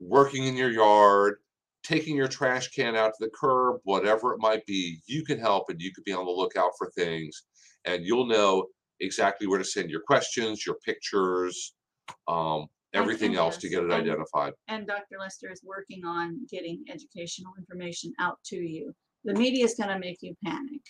[0.00, 1.36] working in your yard
[1.82, 5.68] taking your trash can out to the curb whatever it might be you can help
[5.68, 7.42] and you could be on the lookout for things
[7.84, 8.66] and you'll know
[9.00, 11.74] exactly where to send your questions your pictures
[12.28, 15.18] um, everything else to yes, get it and- identified And Dr.
[15.18, 18.92] Lester is working on getting educational information out to you.
[19.24, 20.80] The media is gonna make you panic.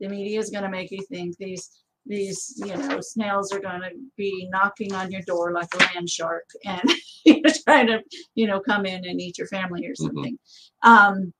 [0.00, 1.70] The media is gonna make you think these,
[2.06, 6.44] these, you know, snails are gonna be knocking on your door like a land shark
[6.64, 6.82] and
[7.24, 8.02] you're trying to,
[8.34, 9.96] you know, come in and eat your family or Mhm.
[9.96, 10.38] something.
[10.82, 11.32] Um,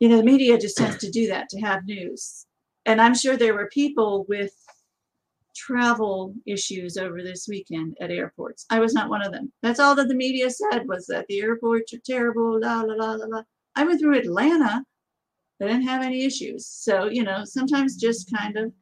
[0.00, 2.46] you know, the media just tends to do that to have news.
[2.84, 4.52] And I'm sure there were people with
[5.54, 8.66] travel issues over this weekend at airports.
[8.70, 9.52] I was not one of them.
[9.62, 13.12] That's all that the media said was that the airports are terrible, la la la
[13.12, 13.42] la la.
[13.76, 14.84] I went through Atlanta.
[15.58, 16.66] They didn't have any issues.
[16.66, 18.72] So, you know, sometimes just kind of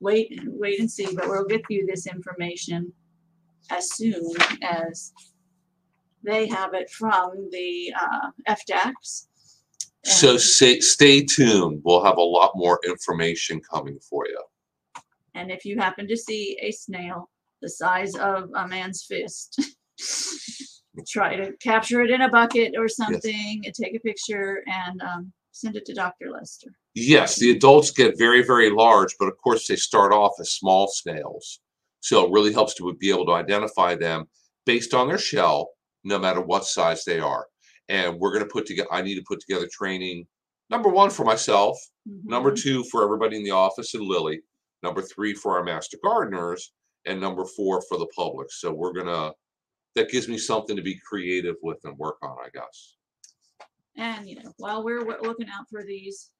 [0.00, 2.92] wait and wait and see, but we'll get you this information
[3.70, 5.12] as soon as
[6.22, 9.26] they have it from the uh, FDACS.
[10.04, 14.42] so say, stay tuned we'll have a lot more information coming for you
[15.34, 19.60] And if you happen to see a snail the size of a man's fist,
[21.08, 25.32] try to capture it in a bucket or something, and take a picture and um,
[25.52, 26.30] send it to Dr.
[26.30, 26.68] Lester.
[26.94, 30.88] Yes, the adults get very, very large, but of course they start off as small
[30.88, 31.60] snails.
[32.00, 34.26] So it really helps to be able to identify them
[34.66, 35.70] based on their shell,
[36.04, 37.46] no matter what size they are.
[37.88, 40.26] And we're going to put together, I need to put together training,
[40.68, 41.78] number one for myself,
[42.24, 42.62] number Mhm.
[42.62, 44.40] two for everybody in the office and Lilly,
[44.82, 46.72] number three for our master gardeners,
[47.06, 48.50] and number four for the public.
[48.50, 49.32] So we're going to,
[49.94, 52.96] that gives me something to be creative with and work on, I guess.
[53.96, 56.30] And, you know, while we're looking out for these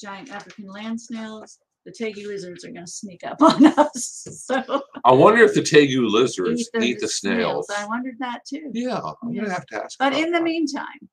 [0.00, 4.26] giant African land snails, the tegu lizards are going to sneak up on us.
[4.46, 7.68] So I wonder if the tegu lizards eat eat the snails.
[7.76, 8.70] I wondered that too.
[8.72, 9.98] Yeah, I'm going to have to ask.
[9.98, 10.42] But in the that.
[10.42, 11.08] meantime,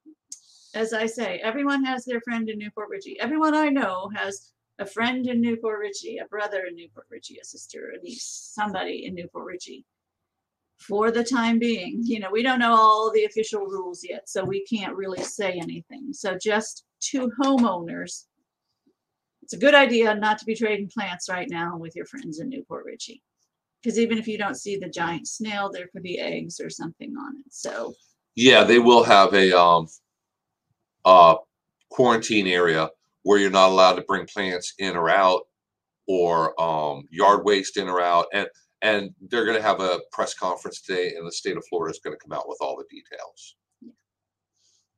[0.73, 3.19] as I say, everyone has their friend in New Port Richey.
[3.19, 7.05] Everyone I know has a friend in New Port Richey, a brother in New Port
[7.09, 9.85] Richey, a sister, a niece, somebody in New Port Richey.
[10.79, 14.43] For the time being, you know, we don't know all the official rules yet, so
[14.43, 16.11] we can't really say anything.
[16.11, 18.25] So just to homeowners,
[19.43, 22.49] it's a good idea not to be trading plants right now with your friends in
[22.49, 23.21] New Port Richey.
[23.83, 27.13] Because even if you don't see the giant snail, there could be eggs or something
[27.15, 27.53] on it.
[27.53, 27.93] So
[28.35, 29.87] Yeah, they will have a um
[31.05, 31.35] uh
[31.89, 32.89] quarantine area
[33.23, 35.41] where you're not allowed to bring plants in or out
[36.07, 38.47] or um yard waste in or out and
[38.81, 41.99] and they're going to have a press conference today and the state of Florida is
[42.03, 43.55] going to come out with all the details.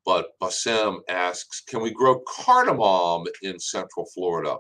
[0.06, 4.56] But Bassem asks, can we grow cardamom in Central Florida?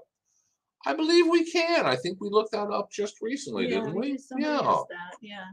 [0.85, 1.85] I believe we can.
[1.85, 4.17] I think we looked that up just recently, didn't we?
[4.37, 4.59] Yeah.
[5.21, 5.45] Yeah.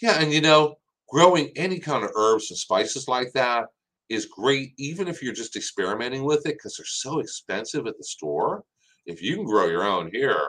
[0.00, 0.76] Yeah, and you know,
[1.08, 3.66] growing any kind of herbs and spices like that
[4.14, 8.04] is great, even if you're just experimenting with it, because they're so expensive at the
[8.04, 8.64] store.
[9.06, 10.48] If you can grow your own here,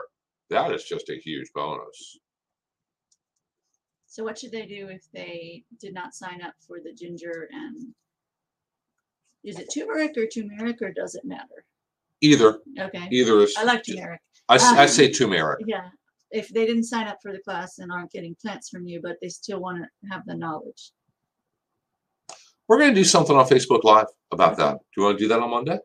[0.50, 2.18] that is just a huge bonus.
[4.06, 7.92] So what should they do if they did not sign up for the ginger and
[9.44, 11.64] is it turmeric or turmeric or does it matter?
[12.22, 13.54] Either, Okay, either is.
[13.58, 14.20] I like turmeric.
[14.48, 15.64] I, Um, say turmeric.
[15.66, 15.88] Yeah,
[16.30, 19.18] if they didn't sign up for the class and aren't getting plants from you, but
[19.20, 20.92] they still want to have the knowledge.
[22.68, 24.72] We're going to do something on Facebook Live about that.
[24.78, 25.78] Do you want to do that on Monday?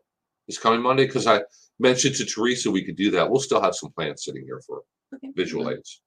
[0.47, 1.05] It's coming Monday?
[1.05, 1.41] Because I
[1.79, 3.29] mentioned to Teresa we could do that.
[3.29, 4.81] We'll still have some plans sitting here for
[5.13, 5.27] Okay.
[5.35, 6.01] visual aids.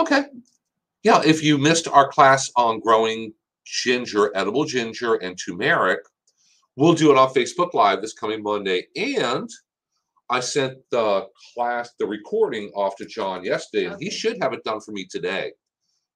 [0.00, 0.24] Okay.
[1.02, 3.34] Yeah, if you missed our class on growing
[3.66, 6.00] ginger, edible ginger, and turmeric,
[6.76, 8.86] we'll do it on Facebook Live this coming Monday.
[8.96, 9.48] And
[10.30, 14.64] I sent the class, the recording off to John yesterday, and he should have it
[14.64, 15.52] done for me today.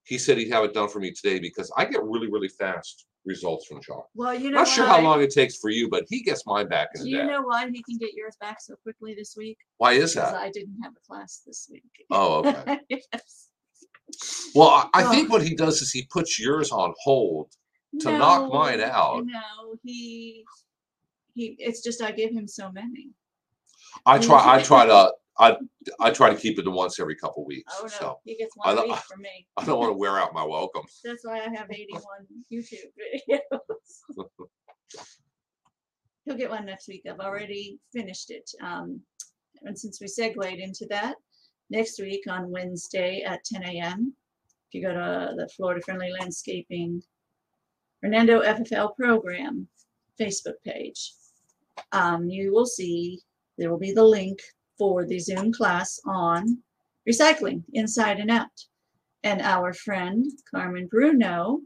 [0.04, 3.04] He said he'd have it done for me today because I get really, really fast
[3.26, 4.02] results from John.
[4.14, 6.68] Well, you know Not sure how long it takes for you, but he gets mine
[6.68, 7.26] back in Do you day.
[7.26, 9.58] know why he can get yours back so quickly this week?
[9.78, 10.40] Why is Because that?
[10.40, 11.82] I didn't have a class this week.
[12.10, 12.78] Oh, okay.
[12.88, 13.48] Yes.
[14.54, 15.10] Well, I, I Oh.
[15.10, 17.50] think what he does is he puts yours on hold
[18.00, 19.26] to knock mine out.
[19.26, 20.44] No, he,
[21.34, 23.10] he, it's just I give him so many.
[24.06, 24.56] I try.
[24.58, 25.12] I try to.
[25.38, 25.56] I
[26.00, 27.72] I try to keep it to once every couple weeks.
[27.78, 29.46] Oh no, So he gets I one week from me.
[29.56, 30.84] I don't want to wear out my welcome.
[31.04, 32.90] That's why I have eighty-one YouTube
[33.30, 34.26] videos.
[36.24, 37.02] He'll get one next week.
[37.08, 38.50] I've already finished it.
[38.60, 39.00] Um,
[39.62, 41.14] and since we segued into that,
[41.70, 44.14] next week on Wednesday at ten AM,
[44.68, 47.02] if you go to the Florida Friendly Landscaping
[48.02, 49.68] Hernando FFL program
[50.18, 51.12] Facebook page,
[51.92, 53.20] um, you will see
[53.58, 54.38] there will be the link
[54.78, 56.58] for the Zoom class on
[57.08, 58.48] recycling inside and out.
[59.22, 61.60] And our friend Carmen Bruno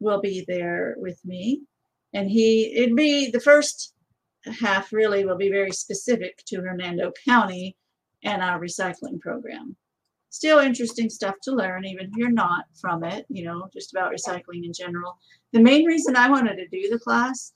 [0.00, 1.62] will be there with me.
[2.12, 3.94] And he, it'd be the first
[4.60, 7.76] half really will be very specific to Hernando County
[8.22, 9.76] and our recycling program.
[10.30, 14.12] Still interesting stuff to learn, even if you're not from it, you know, just about
[14.12, 15.16] recycling in general.
[15.52, 17.52] The main reason I wanted to do the class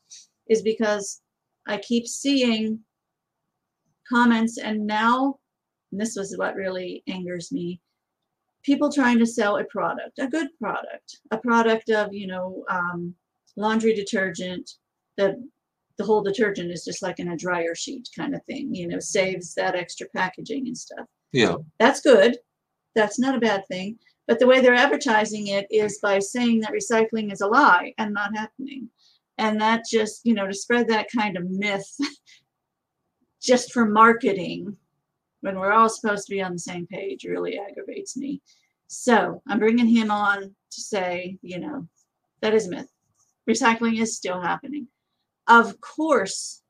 [0.49, 1.21] is because
[1.67, 2.81] I keep seeing
[4.09, 5.39] comments and now,
[5.93, 7.81] and this was what really angers me,
[8.63, 13.15] people trying to sell a product, a good product, a product of, you know, um,
[13.57, 14.71] laundry detergent,
[15.17, 15.43] the
[15.99, 19.01] the whole detergent is just like in a dryer sheet kind of thing, you know,
[19.01, 21.07] saves that extra packaging and stuff.
[21.33, 21.57] Yeah.
[21.81, 22.37] That's good.
[22.95, 23.99] That's not a bad thing.
[24.29, 28.15] But the way they're advertising it is by saying that recycling is a lie and
[28.15, 28.89] not happening.
[29.39, 31.97] And that just, you know, to spread that kind of myth
[33.41, 34.77] just for marketing
[35.41, 38.43] when we're all supposed to be on the same page really aggravates me.
[38.89, 41.87] So I'm bringing him on to say, you know,
[42.41, 42.91] that is a myth.
[43.49, 44.89] Recycling is still happening.
[45.47, 46.63] Of course,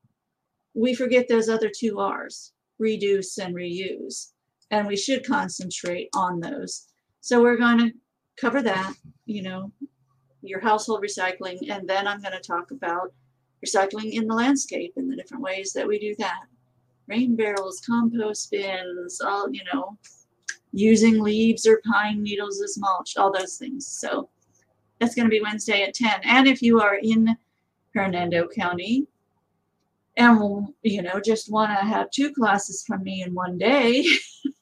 [0.74, 4.32] we forget those other two R's reduce and reuse,
[4.70, 6.86] and we should concentrate on those.
[7.20, 7.92] So we're going to
[8.36, 8.94] cover that,
[9.26, 9.72] you know,
[10.42, 13.12] your household recycling, and then I'm going to talk about
[13.66, 16.44] recycling in the landscape and the different ways that we do that
[17.08, 19.98] rain barrels, compost bins, all, you know,
[20.72, 23.86] using leaves or pine needles as mulch, all those things.
[23.86, 24.28] So
[25.00, 26.20] that's going to be Wednesday at 10.
[26.24, 27.36] And if you are in
[27.94, 29.06] Hernando County
[30.16, 34.04] and, you know, just want to have two classes from me in one day,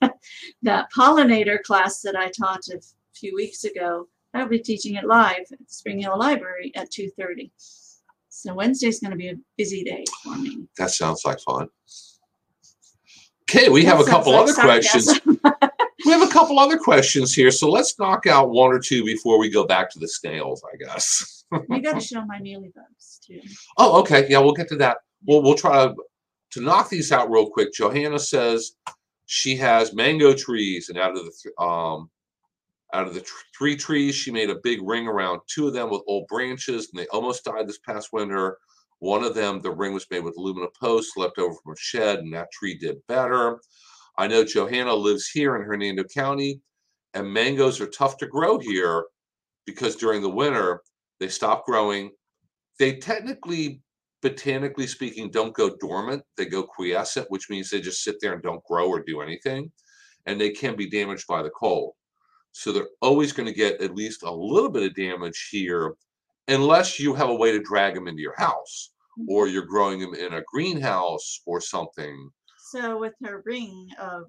[0.62, 2.80] that pollinator class that I taught a
[3.14, 7.50] few weeks ago, I'll be teaching it live at Spring Hill Library at 2.30.
[8.28, 10.68] So Wednesday's going to be a busy day for me.
[10.76, 11.68] That sounds like fun.
[13.48, 15.20] Okay, we have a couple other questions.
[16.04, 19.40] We have a couple other questions here, so let's knock out one or two before
[19.40, 21.44] we go back to the snails, I guess.
[21.68, 23.40] you got to show my mealy bugs too.
[23.76, 24.24] Oh, okay.
[24.28, 24.98] Yeah, we'll get to that.
[25.26, 25.94] We'll we'll try to
[26.52, 27.72] to knock these out real quick.
[27.72, 28.72] Johanna says
[29.24, 32.08] she has mango trees, and out of the th- um
[32.94, 36.02] out of the three trees, she made a big ring around two of them with
[36.06, 38.58] old branches, and they almost died this past winter.
[38.98, 42.20] One of them, the ring was made with aluminum posts left over from a shed,
[42.20, 43.60] and that tree did better.
[44.18, 46.60] I know Johanna lives here in Hernando County,
[47.14, 49.04] and mangoes are tough to grow here
[49.66, 50.80] because during the winter
[51.20, 52.10] they stop growing.
[52.78, 53.80] They technically
[54.22, 56.22] botanically speaking, don't go dormant.
[56.36, 59.70] They go quiescent, which means they just sit there and don't grow or do anything.
[60.26, 61.92] And they can be damaged by the cold.
[62.52, 65.94] So they're always going to get at least a little bit of damage here,
[66.48, 68.92] unless you have a way to drag them into your house
[69.28, 69.54] or mm-hmm.
[69.54, 72.30] you're growing them in a greenhouse or something.
[72.70, 74.24] So with her ring of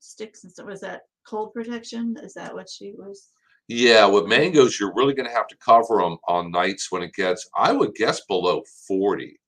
[0.00, 2.16] sticks and stuff, was that cold protection?
[2.22, 3.28] Is that what she was?
[3.68, 7.14] Yeah, with mangoes, you're really going to have to cover them on nights when it
[7.14, 9.38] gets, I would guess, below 40.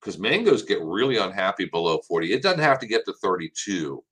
[0.00, 2.32] Because mangoes get really unhappy below 40.
[2.32, 4.04] It doesn't have to get to 32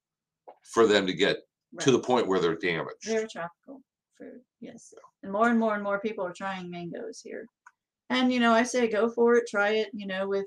[0.65, 1.37] for them to get
[1.81, 3.07] to the point where they're damaged.
[3.07, 3.83] They're tropical
[4.17, 4.93] fruit, yes.
[5.25, 7.49] And more and more and more people are trying mangoes here.
[8.11, 10.47] And you know, I say go for it, try it, you know, with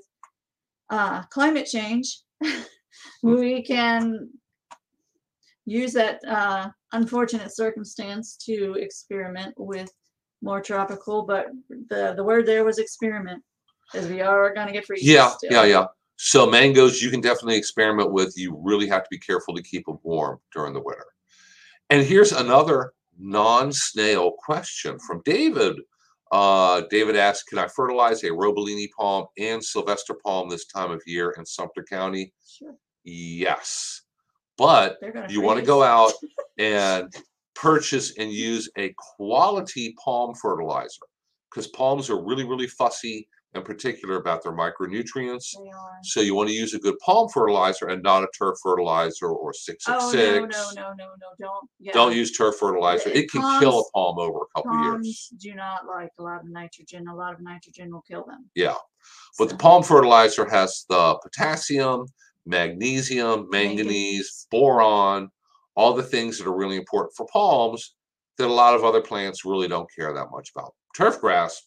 [0.88, 2.22] uh climate change.
[3.22, 4.30] we can
[5.66, 9.90] use that uh unfortunate circumstance to experiment with
[10.40, 11.46] more tropical, but
[11.90, 13.42] the, the word there was experiment,
[13.92, 15.50] because we are gonna get freezes Yeah, still.
[15.50, 15.86] yeah, yeah.
[16.16, 18.38] So mangoes you can definitely experiment with.
[18.38, 21.06] You really have to be careful to keep them warm during the winter.
[21.90, 25.76] And here's another non-snail question from David.
[26.30, 31.02] Uh, David asks, can I fertilize a Roebelenii palm and Sylvester palm this time of
[31.06, 32.32] year in Sumter County?
[32.46, 34.02] Sure, Yes.
[34.56, 34.98] But
[35.28, 36.12] you want to go out
[36.58, 37.14] and
[37.54, 41.02] purchase and use a quality palm fertilizer
[41.50, 43.26] because palms are really, really fussy
[43.58, 45.54] and particular about their micronutrients.
[46.02, 49.52] So you want to use a good palm fertilizer and not a turf fertilizer or
[49.52, 50.56] six six Oh, six.
[50.74, 51.68] no, no, no, no, no, don't.
[51.78, 51.92] yeah.
[51.92, 53.10] Don't use turf fertilizer.
[53.10, 54.92] It can kill a palm over a couple years.
[54.94, 57.06] Palms do not like a lot of nitrogen.
[57.08, 58.48] A lot of nitrogen will kill them.
[58.54, 58.76] Yeah.
[59.38, 62.06] But the palm fertilizer has the potassium,
[62.46, 64.46] magnesium, manganese, Manganese.
[64.50, 65.28] boron,
[65.76, 67.94] all the things that are really important for palms
[68.38, 70.72] that a lot of other plants really don't care that much about.
[70.96, 71.62] Turf grass,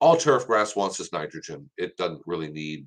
[0.00, 1.68] all turf grass wants is nitrogen.
[1.76, 2.86] It doesn't really need,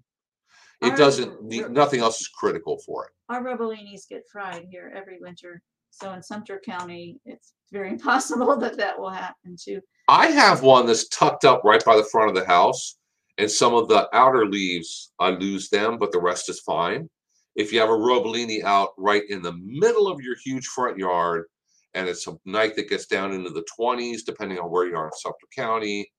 [0.81, 3.11] it Our doesn't need, nothing else is critical for it.
[3.29, 5.61] Our roebeleniis get fried here every winter.
[5.91, 9.79] So in Sumter County, it's very impossible that that will happen too.
[10.07, 12.97] I have one that's tucked up right by the front of the house,
[13.37, 17.09] and some of the outer leaves, I lose them, but the rest is fine.
[17.55, 21.45] If you have a roebelenii out right in the middle of your huge front yard,
[21.93, 25.05] and it's a night that gets down into the 20s, depending on where you are
[25.05, 26.11] in Sumter County,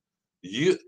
[0.44, 0.78] you,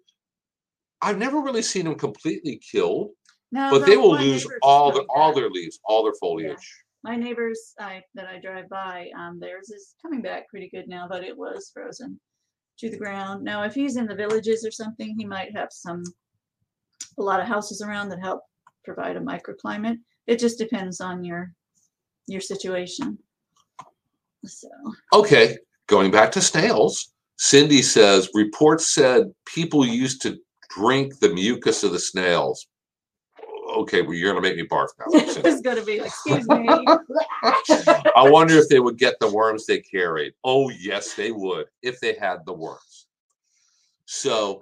[1.03, 3.11] I've never really seen them completely killed,
[3.53, 6.85] No, but they will lose all their all their leaves, all their foliage.
[7.03, 11.07] My neighbors I, that I drive by, um, theirs is coming back pretty good now,
[11.09, 12.19] but it was frozen
[12.79, 13.45] to the ground.
[13.45, 16.03] Now, if he's in the villages or something, he might have some,
[17.17, 18.41] a lot of houses around that help
[18.85, 19.99] provide a microclimate.
[20.27, 21.53] It just depends on your,
[22.27, 23.19] your situation.
[24.45, 24.69] So,
[25.13, 30.39] Okay, going back to snails, Cindy says reports said people used to
[30.71, 32.67] drink the mucus of the snails.
[33.77, 35.07] Okay, well, you're gonna make me barf now.
[35.27, 35.49] Cindy.
[35.49, 36.67] it's gonna be, excuse me.
[38.17, 40.33] I wonder if they would get the worms they carried.
[40.45, 43.07] Oh, yes, they would if they had the worms.
[44.07, 44.61] So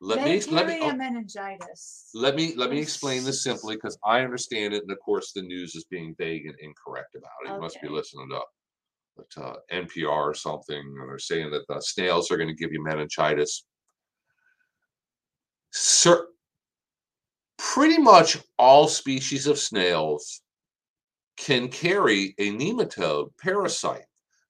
[0.00, 2.10] let me let me carry oh, a meningitis.
[2.14, 5.42] let me let me explain this simply because I understand it, and of course the
[5.42, 7.54] news is being vague and incorrect about it.
[7.54, 8.42] You must be listening to to
[9.36, 12.82] uh, NPR or something, and they're saying that the snails are going to give you
[12.82, 13.64] meningitis.
[15.70, 16.26] Sir,
[17.58, 20.42] pretty much all species of snails
[21.36, 24.04] can carry a nematode parasite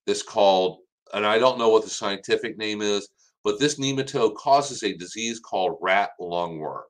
[0.07, 0.79] that's called,
[1.13, 3.09] and I don't know what the scientific name is,
[3.45, 6.83] but this nematode causes a disease called rat lungworm.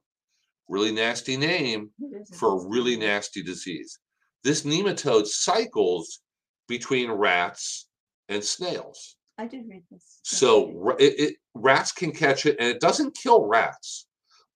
[0.68, 3.98] Really nasty name It is a for a really nasty disease.
[4.44, 6.20] This nematode cycles
[6.68, 7.88] between rats
[8.28, 9.16] and snails.
[9.38, 10.20] I did read this.
[10.24, 14.06] So it, it, rats can catch it, and it doesn't kill rats,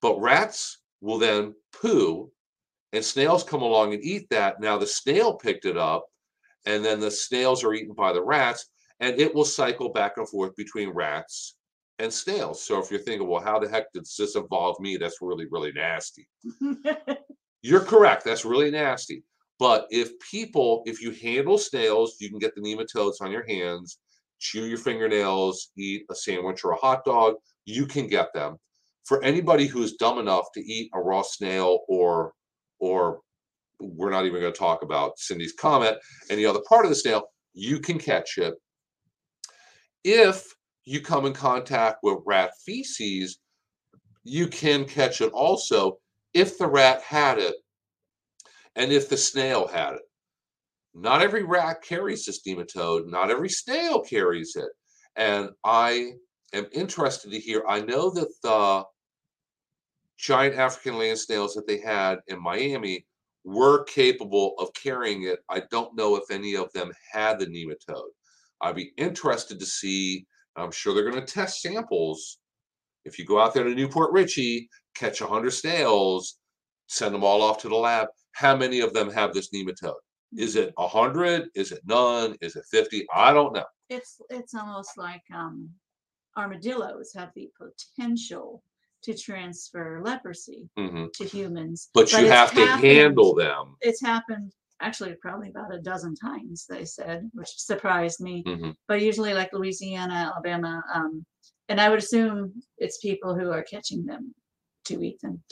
[0.00, 2.30] but rats will then poo,
[2.92, 4.60] and snails come along and eat that.
[4.60, 6.06] Now the snail picked it up,
[6.66, 8.66] and then the snails are eaten by the rats,
[9.00, 11.56] and it will cycle back and forth between rats
[11.98, 12.64] and snails.
[12.64, 14.96] So if you're thinking, well, how the heck did this involve me?
[14.96, 16.28] That's really, really nasty.
[17.62, 18.24] You're correct.
[18.24, 19.22] That's really nasty.
[19.58, 23.98] But if people, if you handle snails, you can get the nematodes on your hands,
[24.38, 27.34] chew your fingernails, eat a sandwich or a hot dog,
[27.64, 28.56] you can get them.
[29.04, 32.32] For anybody who is dumb enough to eat a raw snail or
[32.78, 33.20] or
[33.80, 35.96] we're not even going to talk about Cindy's comment,
[36.30, 37.24] any other part of the snail,
[37.54, 38.54] you can catch it.
[40.04, 40.44] If
[40.84, 43.38] you come in contact with rat feces,
[44.24, 45.98] you can catch it also
[46.34, 47.54] if the rat had it
[48.76, 50.02] and if the snail had it.
[50.94, 54.70] Not every rat carries this nematode, not every snail carries it.
[55.16, 56.12] And I
[56.52, 57.64] am interested to hear.
[57.66, 58.84] I know that the
[60.18, 63.06] giant African land snails that they had in Miami
[63.44, 65.40] were capable of carrying it.
[65.48, 68.10] I don't know if any of them had the nematode.
[68.60, 70.26] I'd be interested to see.
[70.56, 72.38] I'm sure they're going to test samples.
[73.04, 76.38] If you go out there to New Port Richey, catch 100 snails,
[76.86, 78.08] send them all off to the lab.
[78.32, 79.94] How many of them have this nematode?
[80.36, 81.48] Is it 100?
[81.54, 82.36] Is it none?
[82.40, 83.06] Is it 50?
[83.14, 83.64] I don't know.
[83.90, 85.68] It's it's almost like um,
[86.36, 88.62] armadillos have the potential
[89.02, 91.90] to transfer leprosy hmm to humans.
[91.92, 93.76] But you have to happened- handle them.
[93.80, 96.66] It's happened actually probably about a dozen times.
[96.68, 98.42] They said, which surprised me.
[98.44, 98.74] Mhm.
[98.88, 101.24] But usually, like Louisiana, Alabama, um,
[101.68, 104.34] and I would assume it's people who are catching them
[104.86, 105.42] to eat them.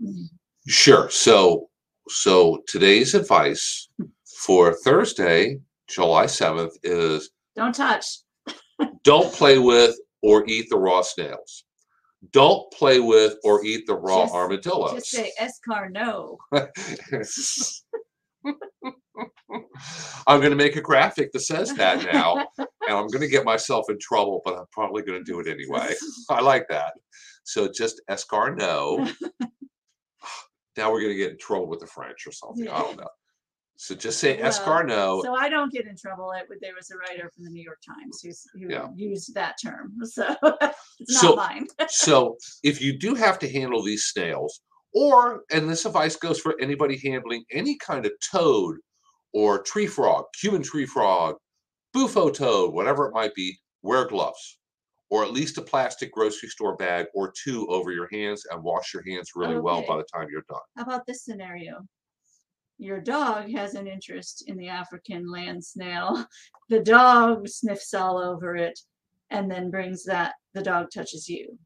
[0.00, 0.26] Mm.
[0.68, 1.10] Sure.
[1.10, 1.70] So,
[2.08, 4.06] so today's advice hmm.
[4.24, 8.06] for Thursday, July 7th is Don't touch.
[9.04, 11.64] don't play with, or eat the raw snails.
[12.30, 14.94] Don't play with or eat the raw Just- armadillos.
[14.94, 16.38] Just say Escar no.
[20.26, 23.44] I'm going to make a graphic that says that now, and I'm going to get
[23.44, 25.94] myself in trouble, but I'm probably going to do it anyway.
[26.30, 26.94] I like that.
[27.44, 29.08] So just Escar, no.
[30.76, 32.68] Now we're going to get in trouble with the French or something.
[32.68, 33.08] I don't know.
[33.76, 35.22] So just say Escar, no.
[35.24, 36.30] So I don't get in trouble.
[36.32, 38.88] It, there was a writer from the New York Times who Yeah.
[38.94, 39.94] used that term.
[40.04, 40.36] So
[41.00, 41.66] it's So- not mine.
[41.88, 44.60] so if you do have to handle these snails,
[44.94, 48.76] or and this advice goes for anybody handling any kind of toad
[49.32, 51.36] or tree frog, Cuban tree frog,
[51.94, 54.58] bufo toad, whatever it might be, wear gloves.
[55.12, 58.94] Or at least a plastic grocery store bag or two over your hands and wash
[58.94, 60.60] your hands really well by the time you're done.
[60.74, 61.86] How about this scenario?
[62.78, 66.26] Your dog has an interest in the African land snail.
[66.70, 68.80] The dog sniffs all over it
[69.28, 71.58] and then brings that, the dog touches you.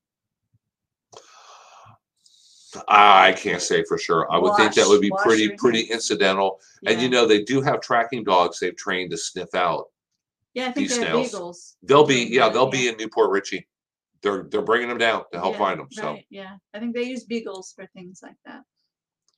[2.88, 4.26] I can't say for sure.
[4.32, 6.58] I would think that would be pretty, pretty incidental.
[6.84, 9.84] And you know, they do have tracking dogs they've trained to sniff out.
[10.56, 11.30] Yeah, I think they're snails.
[11.32, 11.76] beagles.
[11.82, 13.68] They'll be, yeah, they'll be in New Port Richey.
[14.22, 15.88] They're they're bringing them down to help Yeah, find them.
[15.92, 16.56] So Right, yeah.
[16.72, 18.62] I think they use beagles for things like that.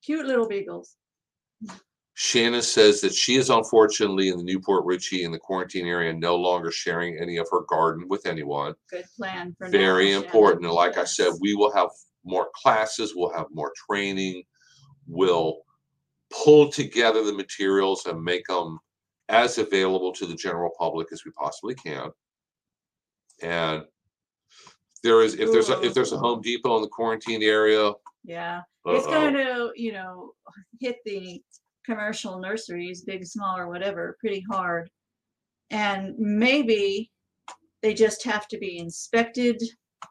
[0.04, 0.94] Cute little beagles.
[2.14, 6.12] Shannon says that she is unfortunately in the New Port Richey in the quarantine area,
[6.12, 8.74] no longer sharing any of her garden with anyone.
[8.88, 10.24] Good plan for now, Very Shannon.
[10.24, 10.64] important.
[10.66, 11.38] And like I said, Yes.
[11.40, 11.90] we will have
[12.24, 14.44] more classes, we'll have more training,
[15.08, 15.62] we'll
[16.30, 18.78] pull together the materials and make them
[19.28, 22.10] as available to the general public as we possibly can.
[23.42, 23.84] And
[25.02, 27.92] there is, if there's a, if there's a Home Depot in the quarantine area,
[28.24, 29.12] Yeah, it's uh-oh.
[29.12, 30.32] going to, you know,
[30.80, 31.42] hit the
[31.84, 34.90] commercial nurseries, big, small, or whatever, pretty hard.
[35.70, 37.10] And maybe
[37.82, 39.62] they just have to be inspected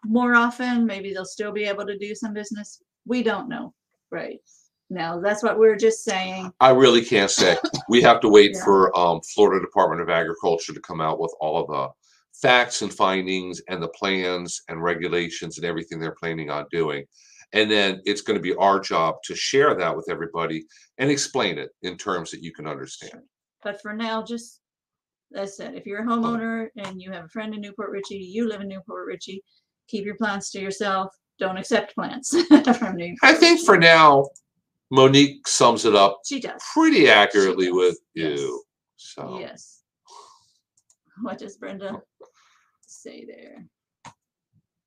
[0.05, 0.86] more often.
[0.86, 2.82] Maybe they'll still be able to do some business.
[3.05, 3.74] We don't know,
[4.11, 4.39] right?
[4.90, 6.52] Now, that's what we're just saying.
[6.60, 7.58] I really can't say.
[7.90, 8.64] We have to wait Yeah.
[8.64, 11.90] for um, Florida Department of Agriculture to come out with all of the
[12.42, 17.04] facts and findings and the plans and regulations and everything they're planning on doing.
[17.54, 20.66] And then it's going to be our job to share that with everybody
[20.98, 23.22] and explain it in terms that you can understand.
[23.64, 24.62] But for now, just
[25.36, 27.92] as I said, if you're a homeowner and you have a friend in New Port
[27.92, 29.44] Richey, you live in New Port Richey,
[29.88, 31.14] keep your plants to yourself.
[31.40, 32.30] Don't accept plants
[32.78, 33.18] from Newport.
[33.24, 34.26] I think for now,
[34.92, 36.62] Monique sums it up she does.
[36.74, 38.40] pretty accurately does, with yes.
[38.40, 38.64] you.
[38.98, 39.82] So Yes.
[41.22, 42.02] What does Brenda
[42.86, 43.66] say there?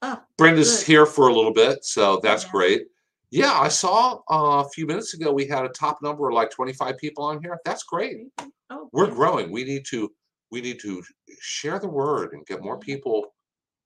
[0.03, 0.87] Ah, Brenda's Good.
[0.87, 2.51] here for a little bit, so that's Yeah.
[2.51, 2.87] great.
[3.33, 6.51] Yeah, I saw uh, a few minutes ago we had a top number of like
[6.51, 7.59] 25 people on here.
[7.65, 8.27] That's great.
[8.71, 9.15] oh, We're yeah.
[9.15, 9.51] growing.
[9.53, 10.11] We need to
[10.51, 11.03] we need to
[11.41, 13.35] share the word and get more people.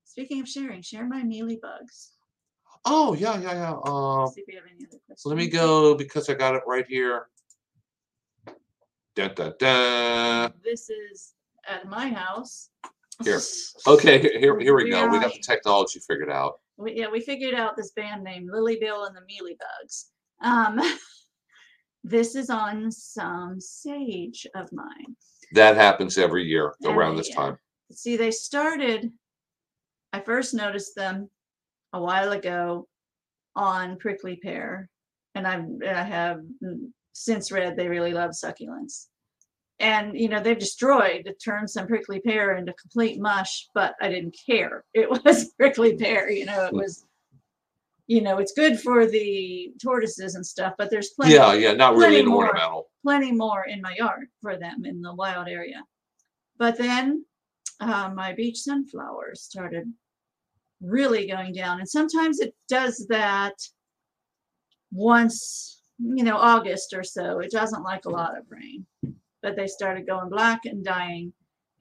[0.07, 2.13] Speaking of sharing, share my mealy bugs.
[2.85, 3.77] Oh yeah, yeah, yeah.
[3.85, 5.27] Um, See if we have any other questions.
[5.27, 7.29] let me go because I got it right here.
[9.17, 10.53] Dun, dun, dun.
[10.63, 11.35] This is
[11.69, 12.71] at my house.
[13.23, 13.41] Here.
[13.87, 15.07] Okay, here, here, we go.
[15.09, 16.61] We got the technology figured out.
[16.79, 20.07] We, yeah, we figured out this band name, Lilly Bill and the Mealy Bugs.
[20.43, 20.81] Um,
[22.05, 25.17] this is on some sage of mine.
[25.53, 27.59] That happens every year And around this uh, time.
[27.93, 29.13] See, they started,
[30.13, 31.29] I first noticed them
[31.95, 32.87] a while ago
[33.57, 34.91] on prickly pear.
[35.35, 39.07] And I've, I have mm, since read they really love succulents.
[39.81, 44.37] And, you know, they've destroyed, turned some prickly pear into complete mush, but I didn't
[44.49, 44.85] care.
[44.95, 47.07] It was prickly pear, you know, it was,
[48.07, 51.97] you know, it's good for the tortoises and stuff, but there's plenty Yeah, yeah, not
[51.97, 52.47] really an more.
[52.49, 52.87] ornamental.
[53.03, 55.83] plenty more in my yard for them in the wild area.
[56.59, 57.25] But then
[57.81, 59.93] uh, my beach sunflowers started
[60.85, 61.79] really going down.
[61.81, 63.55] And sometimes it does that
[64.93, 67.41] once, you know, August or so.
[67.41, 68.87] It doesn't like a lot of rain.
[69.43, 71.33] But they started going black and dying.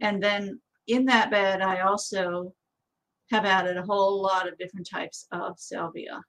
[0.02, 2.54] And then in that bed, I also
[3.32, 6.22] have added a whole lot of different types of salvia,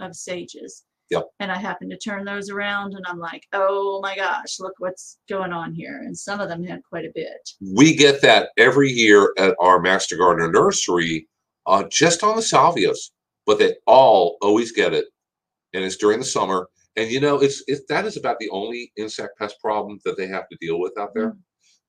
[0.00, 0.84] of sages.
[1.10, 1.26] Yep.
[1.40, 5.18] And I happened to turn those around and I'm like, oh my gosh, look what's
[5.28, 6.02] going on here.
[6.04, 7.50] And some of them had quite a bit.
[7.74, 11.26] we get that every year at our Master Gardener nursery,
[11.66, 13.10] uh, just on the salvias,
[13.46, 15.06] but they all always get it,
[15.74, 16.68] and it's during the summer.
[16.96, 20.26] And you know, it's it's that is about the only insect pest problem that they
[20.26, 21.36] have to deal with out there.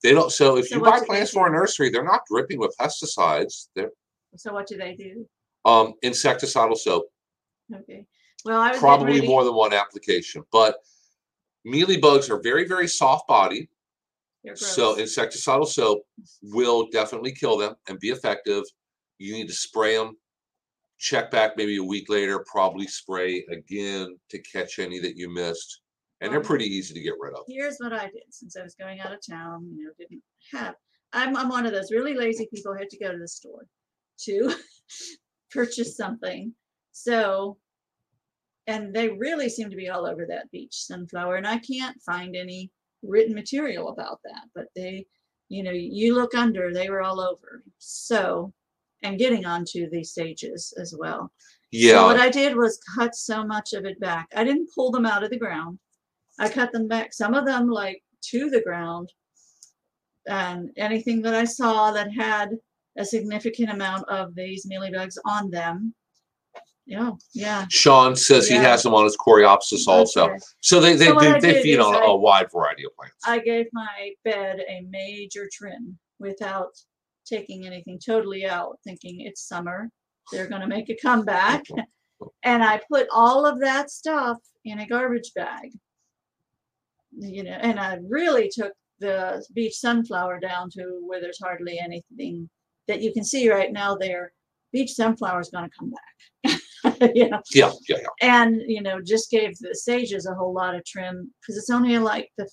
[0.03, 0.31] They don't.
[0.31, 3.67] So if So you buy plants for a nursery, they're not dripping with pesticides.
[3.75, 3.91] They're
[4.35, 5.27] So what do they do?
[5.65, 7.05] um, insecticidal soap,
[7.75, 8.05] Okay.
[8.45, 10.79] Well, I was probably ready- more than one application, but
[11.65, 13.67] mealy bugs are very very soft bodied.
[14.55, 16.03] So insecticidal soap
[16.41, 18.63] will definitely kill them and be effective.
[19.21, 20.17] You need to spray them.
[20.97, 25.81] Check back maybe a week later, probably spray again to catch any that you missed.
[26.21, 27.43] And they're pretty easy to get rid of.
[27.47, 30.75] Here's what I did since I was going out of town, you know, didn't have,
[31.13, 33.65] I'm, I'm one of those really lazy people who had to go to the store
[34.25, 34.53] to
[35.51, 36.53] purchase something.
[36.91, 37.57] So,
[38.67, 42.35] and they really seem to be all over that beach sunflower, and I can't find
[42.35, 45.07] any written material about that, but they,
[45.49, 47.63] you know, you look under, they were all over.
[47.79, 48.53] So,
[49.03, 51.31] and getting onto these stages as well.
[51.71, 51.93] Yeah.
[51.93, 54.27] So what I did was cut so much of it back.
[54.35, 55.79] I didn't pull them out of the ground.
[56.39, 59.11] I cut them back, some of them like to the ground.
[60.27, 62.51] And anything that I saw that had
[62.97, 65.93] a significant amount of these mealybugs on them.
[66.85, 67.65] Yeah, yeah.
[67.69, 70.35] Sean says he has them on his Coreopsis also.
[70.61, 73.15] So they they So I they feed on I- a wide variety of plants.
[73.25, 76.71] I gave my bed a major trim without
[77.31, 79.89] taking anything totally out, thinking it's summer.
[80.31, 81.63] They're gonna make a comeback.
[82.43, 85.71] And I put all of that stuff in a garbage bag.
[87.17, 92.47] You know, and I really took the beach sunflower down to where there's hardly anything
[92.87, 94.31] that you can see right now there.
[94.71, 96.59] Beach sunflower is gonna come back.
[97.15, 98.07] You know, Yeah, yeah, yeah.
[98.21, 101.97] and you know just gave the sages a whole lot of trim because it's only
[101.97, 102.47] like the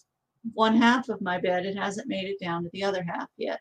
[0.55, 3.61] one half of my bed it hasn't made it down to the other half yet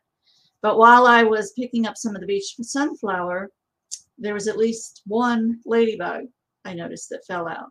[0.61, 3.49] but while i was picking up some of the beach sunflower
[4.17, 6.23] there was at least one ladybug
[6.65, 7.69] i noticed that fell out.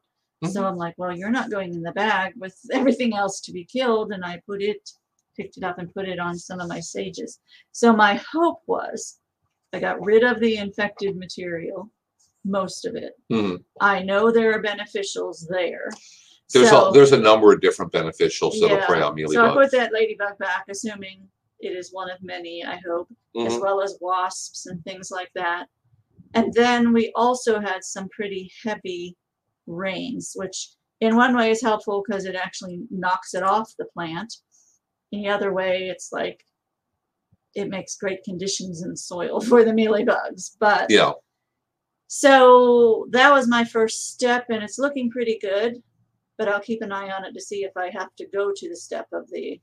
[0.53, 3.65] So i'm like well you're not going in the bag with everything else to be
[3.65, 4.91] killed and i put it
[5.37, 7.41] picked it up and put it on some of my sages.
[7.73, 9.19] So my hope was
[9.73, 11.91] i got rid of the infected material
[12.45, 13.15] most of it.
[13.31, 13.65] Mhm.
[13.81, 15.91] I know there are beneficials there.
[16.53, 19.73] There's so, a, there's a number of different beneficials that'll prey on so I put
[19.73, 21.29] that ladybug back, assuming
[21.61, 23.09] it is one of many, I hope,
[23.45, 23.61] as Mhm.
[23.61, 25.69] well as wasps and things like that.
[26.35, 29.17] And then we also had some pretty heavy
[29.67, 34.35] rains, which in one way is helpful because it actually knocks it off the plant.
[35.13, 36.45] In the other way, it's like
[37.55, 40.57] it makes great conditions in soil for the mealy bugs.
[40.59, 41.13] But Yeah,
[42.09, 45.83] so that was my first step, and it's looking pretty good.
[46.39, 48.69] But I'll keep an eye on it to see if I have to go to
[48.69, 49.59] the step of the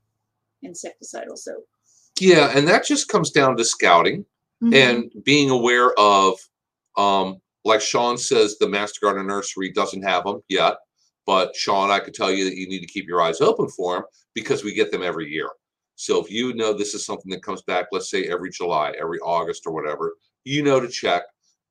[0.66, 1.68] insecticidal soap.
[2.20, 4.26] Yeah, and that just comes down to scouting
[4.62, 4.74] Mhm.
[4.74, 6.40] and being aware of,
[6.98, 10.78] um, like Sean says, the Master Gardener Nursery doesn't have them yet.
[11.26, 13.96] But Sean, I could tell you that you need to keep your eyes open for
[13.96, 14.04] them
[14.34, 15.50] because we get them every year.
[15.96, 19.20] So if you know this is something that comes back, let's say every July, every
[19.20, 21.24] August, or whatever, you know to check.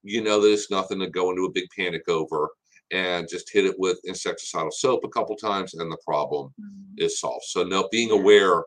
[0.02, 2.50] You know that it's nothing to go into a big panic over,
[2.90, 7.04] and just hit it with insecticidal soap a couple times, and the problem Mhm.
[7.04, 7.44] is solved.
[7.46, 8.64] So no, being aware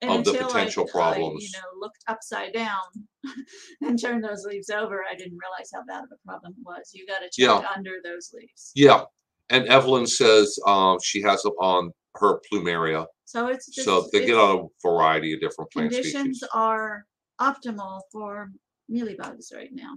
[0.00, 1.42] And of the until I- potential I, problems.
[1.42, 2.78] you know, looked upside down
[3.82, 6.90] and turned those leaves over, I didn't realize how bad of a problem it was.
[6.94, 7.62] You got to check Yeah.
[7.76, 8.70] under those leaves.
[8.76, 9.04] Yeah,
[9.50, 14.20] and Evelyn says um, she has them on her plumeria, So it's just so they
[14.20, 16.48] get it's- on a variety of different plant conditions species.
[16.54, 17.04] are
[17.40, 18.50] optimal for
[18.90, 19.96] mealybugs right now.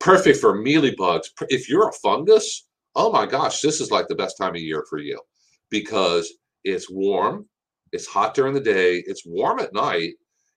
[0.00, 1.24] Perfect for mealybugs.
[1.36, 4.60] Pr- If you're a fungus, oh my gosh, this is like the best time of
[4.60, 5.20] year for you
[5.70, 6.32] because
[6.64, 7.48] it's warm,
[7.96, 10.14] it's hot during the day, it's warm at night,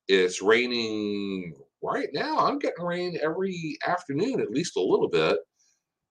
[0.08, 2.38] it's raining right now.
[2.40, 5.38] I'm getting rain every afternoon, at least a little bit.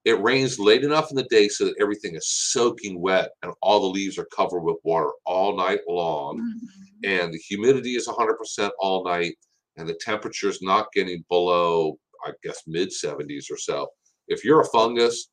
[0.04, 3.80] It rains late enough in the day so that everything is soaking wet and all
[3.80, 6.38] the leaves are covered with water all night long.
[6.40, 6.68] Mhm.
[7.04, 9.36] and the humidity is 100% all night
[9.76, 13.86] and the temperature is not getting below i guess mid 70s or so
[14.26, 15.28] if you're a fungus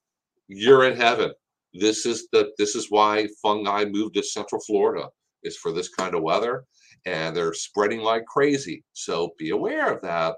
[0.47, 1.31] you're in heaven
[1.73, 5.09] this is the this is why fungi moved to central florida
[5.45, 6.65] is for this kind of weather
[7.05, 10.35] and they're spreading like crazy so be aware of that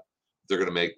[0.48, 0.92] they're going to make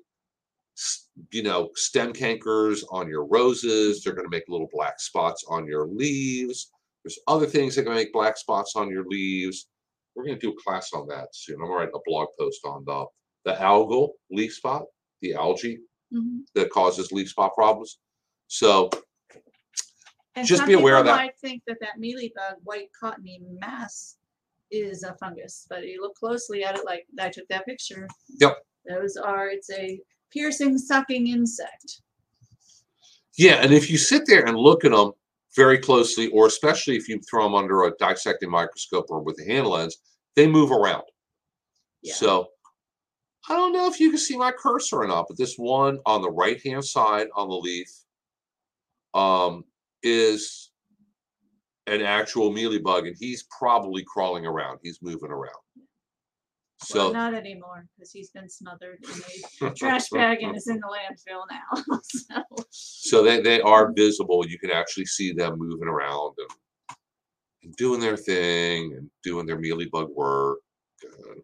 [1.30, 5.66] you know stem cankers on your roses they're going to make little black spots on
[5.66, 6.70] your leaves
[7.04, 9.68] there's other things that can make black spots on your leaves
[10.14, 11.54] we're going to do a class on that soon.
[11.54, 13.04] I'm going to write a blog post on the,
[13.44, 14.82] the algal leaf spot,
[15.22, 15.78] the algae
[16.12, 16.40] Mhm.
[16.56, 18.00] that causes leaf spot problems.
[18.48, 18.90] So,
[20.36, 21.16] And Just some be aware of that.
[21.16, 24.16] Might think that that mealybug white cottony mass
[24.70, 28.06] is a fungus, but you look closely at it, like I took that picture.
[28.40, 28.56] Yep.
[28.88, 29.48] Those are.
[29.48, 30.00] It's a
[30.32, 32.02] piercing, sucking insect.
[33.36, 35.12] yeah, and if you sit there and look at them
[35.56, 39.52] very closely, or especially if you throw them under a dissecting microscope or with a
[39.52, 39.96] hand lens,
[40.36, 41.02] they move around.
[42.02, 42.14] Yeah.
[42.14, 42.48] So,
[43.48, 46.22] I don't know if you can see my cursor or not, but this one on
[46.22, 47.88] the right hand side on the leaf
[49.14, 49.64] um,
[50.02, 50.70] is
[51.86, 54.78] an actual mealybug, and he's probably crawling around.
[54.82, 55.54] He's moving around.
[56.94, 59.04] Well, So, not anymore, because he's been smothered
[59.60, 61.82] in a trash bag and is in the landfill now.
[62.02, 64.46] So, so they, they are visible.
[64.46, 66.96] You can actually see them moving around and,
[67.64, 70.58] and doing their thing and doing their mealy bug work.
[71.04, 71.42] I'm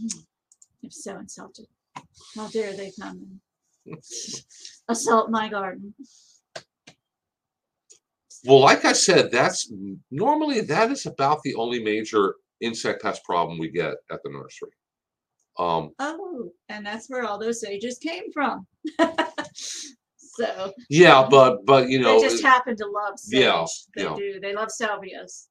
[0.00, 0.88] hmm.
[0.90, 1.66] so insulted.
[2.36, 3.40] How dare they come
[3.86, 3.98] and
[4.88, 5.94] assault my garden?
[8.46, 9.72] Well, like I said, that's
[10.10, 14.70] normally that is about the only major insect pest problem we get at the nursery.
[15.58, 18.66] Um, Oh, and that's where all those sages came from.
[19.54, 23.40] so yeah, but but you know, they just happen to love sage.
[23.40, 23.64] yeah,
[23.96, 24.14] they yeah.
[24.16, 24.40] do.
[24.40, 25.48] They love salvias.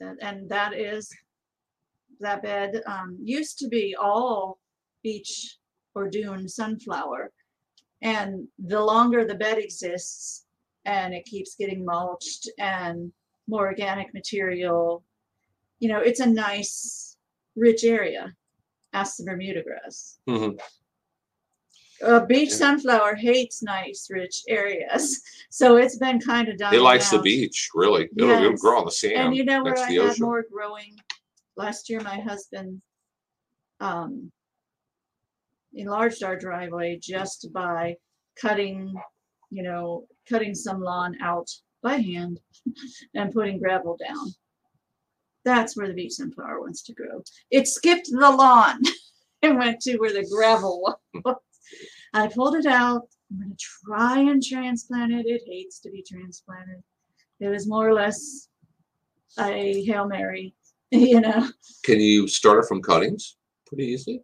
[0.00, 1.10] That and that is
[2.20, 4.58] that bed um, used to be all
[5.02, 5.58] beach
[5.94, 7.32] or dune sunflower,
[8.02, 10.45] and the longer the bed exists,
[10.86, 13.12] and it keeps getting mulched and
[13.48, 15.04] more organic material,
[15.80, 17.16] you know, it's a nice,
[17.56, 18.32] rich area.
[18.92, 20.18] Ask the Bermuda grass.
[20.28, 20.58] mhm.
[22.02, 22.56] Uh, beach Yeah.
[22.56, 27.70] sunflower hates nice, rich areas, so it's been kind of dying it likes the beach.
[27.74, 29.14] Really, it'll, it'll grow on the sand.
[29.28, 30.22] And you know where I had ocean.
[30.24, 30.94] more growing?
[31.56, 32.82] Last year, my husband
[33.80, 34.30] um,
[35.72, 37.96] enlarged our driveway just by
[38.38, 38.94] cutting,
[39.50, 41.50] you know, cutting some lawn out
[41.82, 42.40] by hand
[43.14, 44.34] and putting gravel down.
[45.44, 47.22] That's where the beach sunflower wants to grow.
[47.50, 48.80] It skipped the lawn
[49.42, 51.36] and went to where the gravel was.
[52.12, 53.02] I pulled it out.
[53.30, 55.26] I'm going to try and transplant it.
[55.26, 56.82] It hates to be transplanted.
[57.40, 58.48] It was more or less
[59.38, 60.54] a Hail Mary,
[60.90, 61.48] you know.
[61.84, 63.36] Can you start it from cuttings
[63.66, 64.22] pretty easily?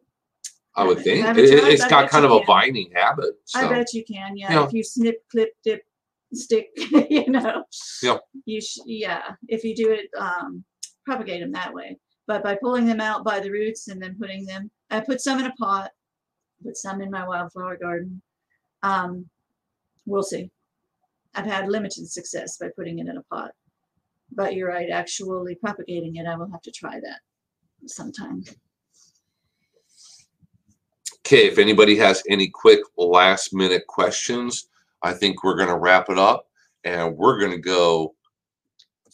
[0.74, 3.34] I would think it, has got kind of a vining habit.
[3.44, 4.52] So I bet you can, yeah.
[4.52, 4.64] Yeah.
[4.66, 5.82] If you snip, clip, dip,
[6.32, 6.68] stick,
[7.10, 7.64] you know.
[8.02, 8.18] Yeah.
[8.46, 9.34] You sh- yeah.
[9.48, 10.64] If you do it, um,
[11.04, 11.98] propagate them that way.
[12.26, 15.40] But by pulling them out by the roots and then putting them, I put some
[15.40, 15.90] in a pot,
[16.64, 18.22] put some in my wildflower garden.
[18.82, 19.26] Um,
[20.06, 20.50] we'll see.
[21.34, 23.50] I've had limited success by putting it in a pot.
[24.34, 27.20] But you're right, actually propagating it, I will have to try that
[27.86, 28.44] sometime.
[31.24, 34.68] Okay, if anybody has any quick last minute questions,
[35.02, 36.48] I think we're gonna wrap it up
[36.84, 38.14] and we're gonna go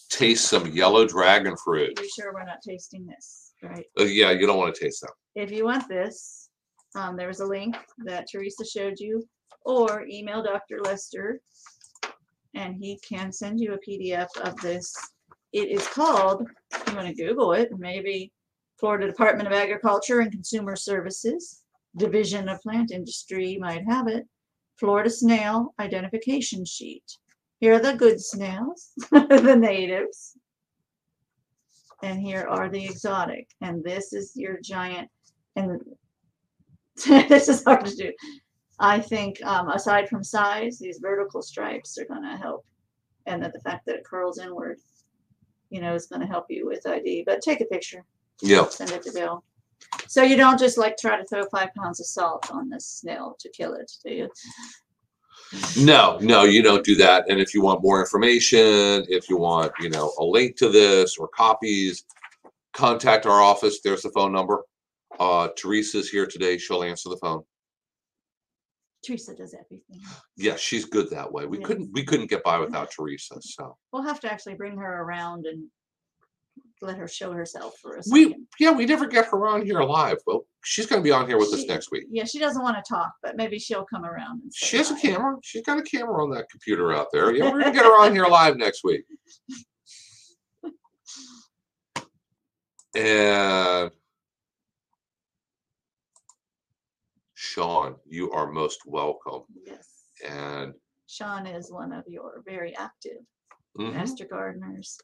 [0.08, 1.98] taste some yellow dragon fruit.
[2.00, 3.84] You sure we're not tasting this, right?
[3.98, 5.12] Uh, yeah, you don't want to taste that.
[5.34, 6.48] if you want this,
[6.94, 9.22] um, there was a link that Teresa showed you,
[9.64, 10.80] or email Dr.
[10.80, 11.40] Lester,
[12.54, 14.96] and he can send you a PDF of this.
[15.52, 16.48] It is called,
[16.86, 18.32] you want to Google it, maybe
[18.78, 21.62] Florida Department of Agriculture and Consumer Services,
[21.96, 24.26] Division of Plant Industry might have it.
[24.76, 27.04] Florida Snail Identification Sheet.
[27.60, 30.38] Here are the good snails, the natives.
[32.02, 33.48] And here are the exotic.
[33.60, 35.10] And this is your giant
[35.56, 35.80] and
[37.06, 38.12] this is hard to do.
[38.80, 42.64] I think um, aside from size, these vertical stripes are going to help,
[43.26, 44.78] and that the fact that it curls inward,
[45.70, 47.24] you know, is going to help you with ID.
[47.26, 48.04] But take a picture,
[48.40, 49.44] Yeah, send it to Bill,
[50.06, 53.36] so you don't just like try to throw five pounds of salt on this snail
[53.40, 54.28] to kill it, do you?
[55.78, 57.28] no, no, you don't do that.
[57.30, 61.16] And if you want more information, if you want, you know, a link to this
[61.16, 62.04] or copies,
[62.74, 63.80] contact our office.
[63.80, 64.62] There's the phone number.
[65.18, 66.58] Uh, Teresa's here today.
[66.58, 67.42] She'll answer the phone.
[69.04, 70.00] Teresa does everything.
[70.36, 71.46] Yeah, she's good that way.
[71.46, 71.66] We Yes.
[71.66, 73.36] couldn't, we couldn't get by without Teresa.
[73.40, 75.68] So We'll have to actually bring her around and
[76.80, 80.18] let her show herself for a we, yeah, we never get her on here live.
[80.26, 82.04] Well, she's going to be on here with us next week.
[82.10, 84.42] Yeah, she doesn't want to talk, but maybe she'll come around.
[84.42, 85.36] And She has a camera.
[85.42, 87.34] She's got a camera on that computer out there.
[87.34, 89.04] Yeah, we're gonna get her on here live next week.
[92.94, 93.90] And
[97.34, 99.42] Sean, you are most welcome.
[99.64, 99.88] Yes.
[100.28, 100.74] And
[101.06, 103.18] Sean is one of your very active
[103.78, 103.94] mhm.
[103.94, 104.98] master gardeners.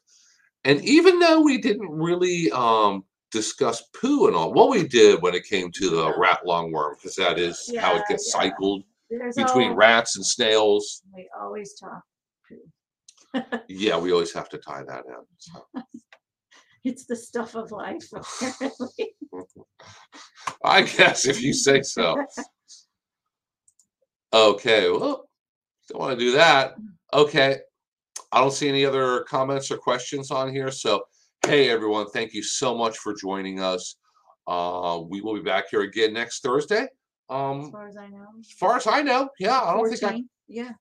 [0.65, 5.35] And even though we didn't really um discuss poo and all, what we did when
[5.35, 8.41] it came to the rat lungworm, because that is how it gets yeah.
[8.41, 11.03] cycled There's between al- rats and snails.
[11.13, 12.01] We always talk.
[12.47, 13.59] poo.
[13.67, 15.25] Yeah, we always have to tie that in.
[15.37, 15.65] so.
[16.85, 19.15] It's the stuff of life, apparently.
[20.63, 22.15] I guess if you say so.
[24.33, 25.29] Okay, well,
[25.89, 26.75] don't want to do that.
[27.13, 27.59] Okay.
[28.31, 30.71] I don't see any other comments or questions on here.
[30.71, 31.03] So,
[31.45, 33.97] hey, everyone, thank you so much for joining us.
[34.47, 36.81] Uh, we will be back here again next Thursday.
[36.83, 36.89] As
[37.29, 38.27] Um, far as I know.
[38.39, 40.71] as far as I know, yeah, I don't think 14, Yeah.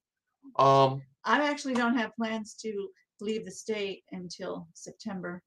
[0.56, 2.88] Um, I actually don't have plans to
[3.20, 5.42] leave the state until September.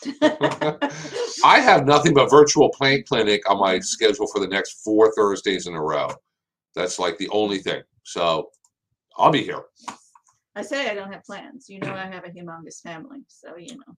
[0.22, 5.66] I have nothing but virtual plant clinic on my schedule for the next four Thursdays
[5.66, 6.08] in a row.
[6.76, 7.82] That's like the only thing.
[8.04, 8.50] So
[9.16, 9.64] I'll be here.
[10.58, 11.68] I say I don't have plans.
[11.68, 13.94] You know, I have a humongous family, so you know,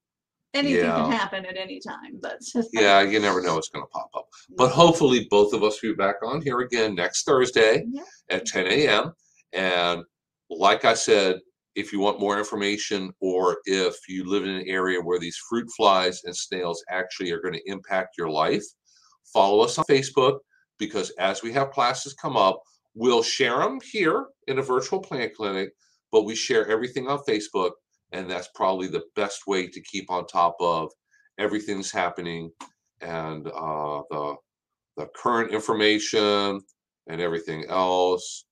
[0.53, 0.97] anything Yeah.
[0.97, 2.19] can happen at any time.
[2.21, 2.39] But
[2.75, 4.27] Yeah, you never know what's going to pop up.
[4.59, 8.03] But hopefully, both of us will be back on here again next Thursday Yeah.
[8.31, 9.13] at 10 a.m.
[9.55, 10.03] And
[10.51, 11.41] like I said,
[11.77, 15.67] if you want more information or if you live in an area where these fruit
[15.77, 18.65] flies and snails actually are going to impact your life,
[19.33, 20.41] follow us on Facebook
[20.79, 22.61] because as we have classes come up,
[22.95, 25.71] we'll share them here in a virtual plant clinic,
[26.13, 27.73] but we share everything on Facebook.
[28.13, 30.91] And that's probably the best way to keep on top of
[31.39, 32.51] everything's happening
[33.01, 34.35] and uh, the
[34.97, 36.61] the current information
[37.07, 38.45] and everything else.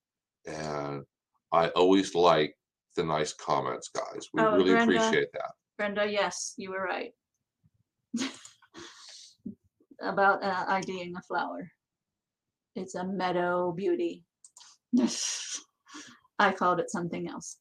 [0.45, 1.03] And
[1.51, 2.55] I always like
[2.95, 4.27] the nice comments, guys.
[4.33, 4.95] We Oh, really Brenda.
[4.95, 5.51] appreciate that.
[5.77, 7.11] Brenda, yes, you were right
[10.01, 11.69] about uh, IDing a flower.
[12.75, 14.23] It's a meadow beauty.
[16.39, 17.57] I called it something else.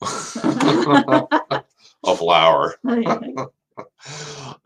[0.02, 1.64] a
[2.16, 2.74] flower.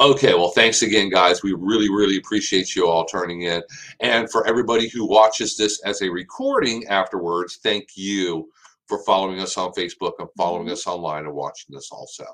[0.00, 1.42] Okay, well, thanks again, guys.
[1.42, 3.62] We really, really appreciate you all turning in.
[4.00, 8.50] And for everybody who watches this as a recording afterwards, thank you
[8.86, 10.72] for following us on Facebook and following Mhm.
[10.72, 12.26] us online and watching this also.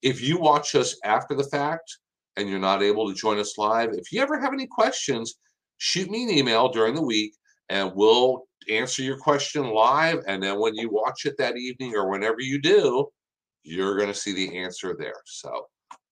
[0.00, 1.98] If you watch us after the fact
[2.36, 5.34] and you're not able to join us live, if you ever have any questions,
[5.78, 7.34] shoot me an email during the week
[7.68, 10.22] and we'll answer your question live.
[10.26, 13.08] And then when you watch it that evening or whenever you do,
[13.62, 15.20] you're going to see the answer there.
[15.24, 15.66] So,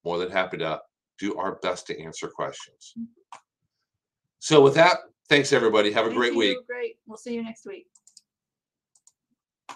[0.05, 0.81] more than happy to
[1.19, 2.95] do our best to answer questions.
[2.99, 3.39] Mm-hmm.
[4.39, 4.99] So, with that,
[5.29, 5.93] thanks everybody.
[5.93, 6.67] Have a Thank great you, week.
[6.67, 6.97] Great.
[7.07, 7.87] We'll see you next week.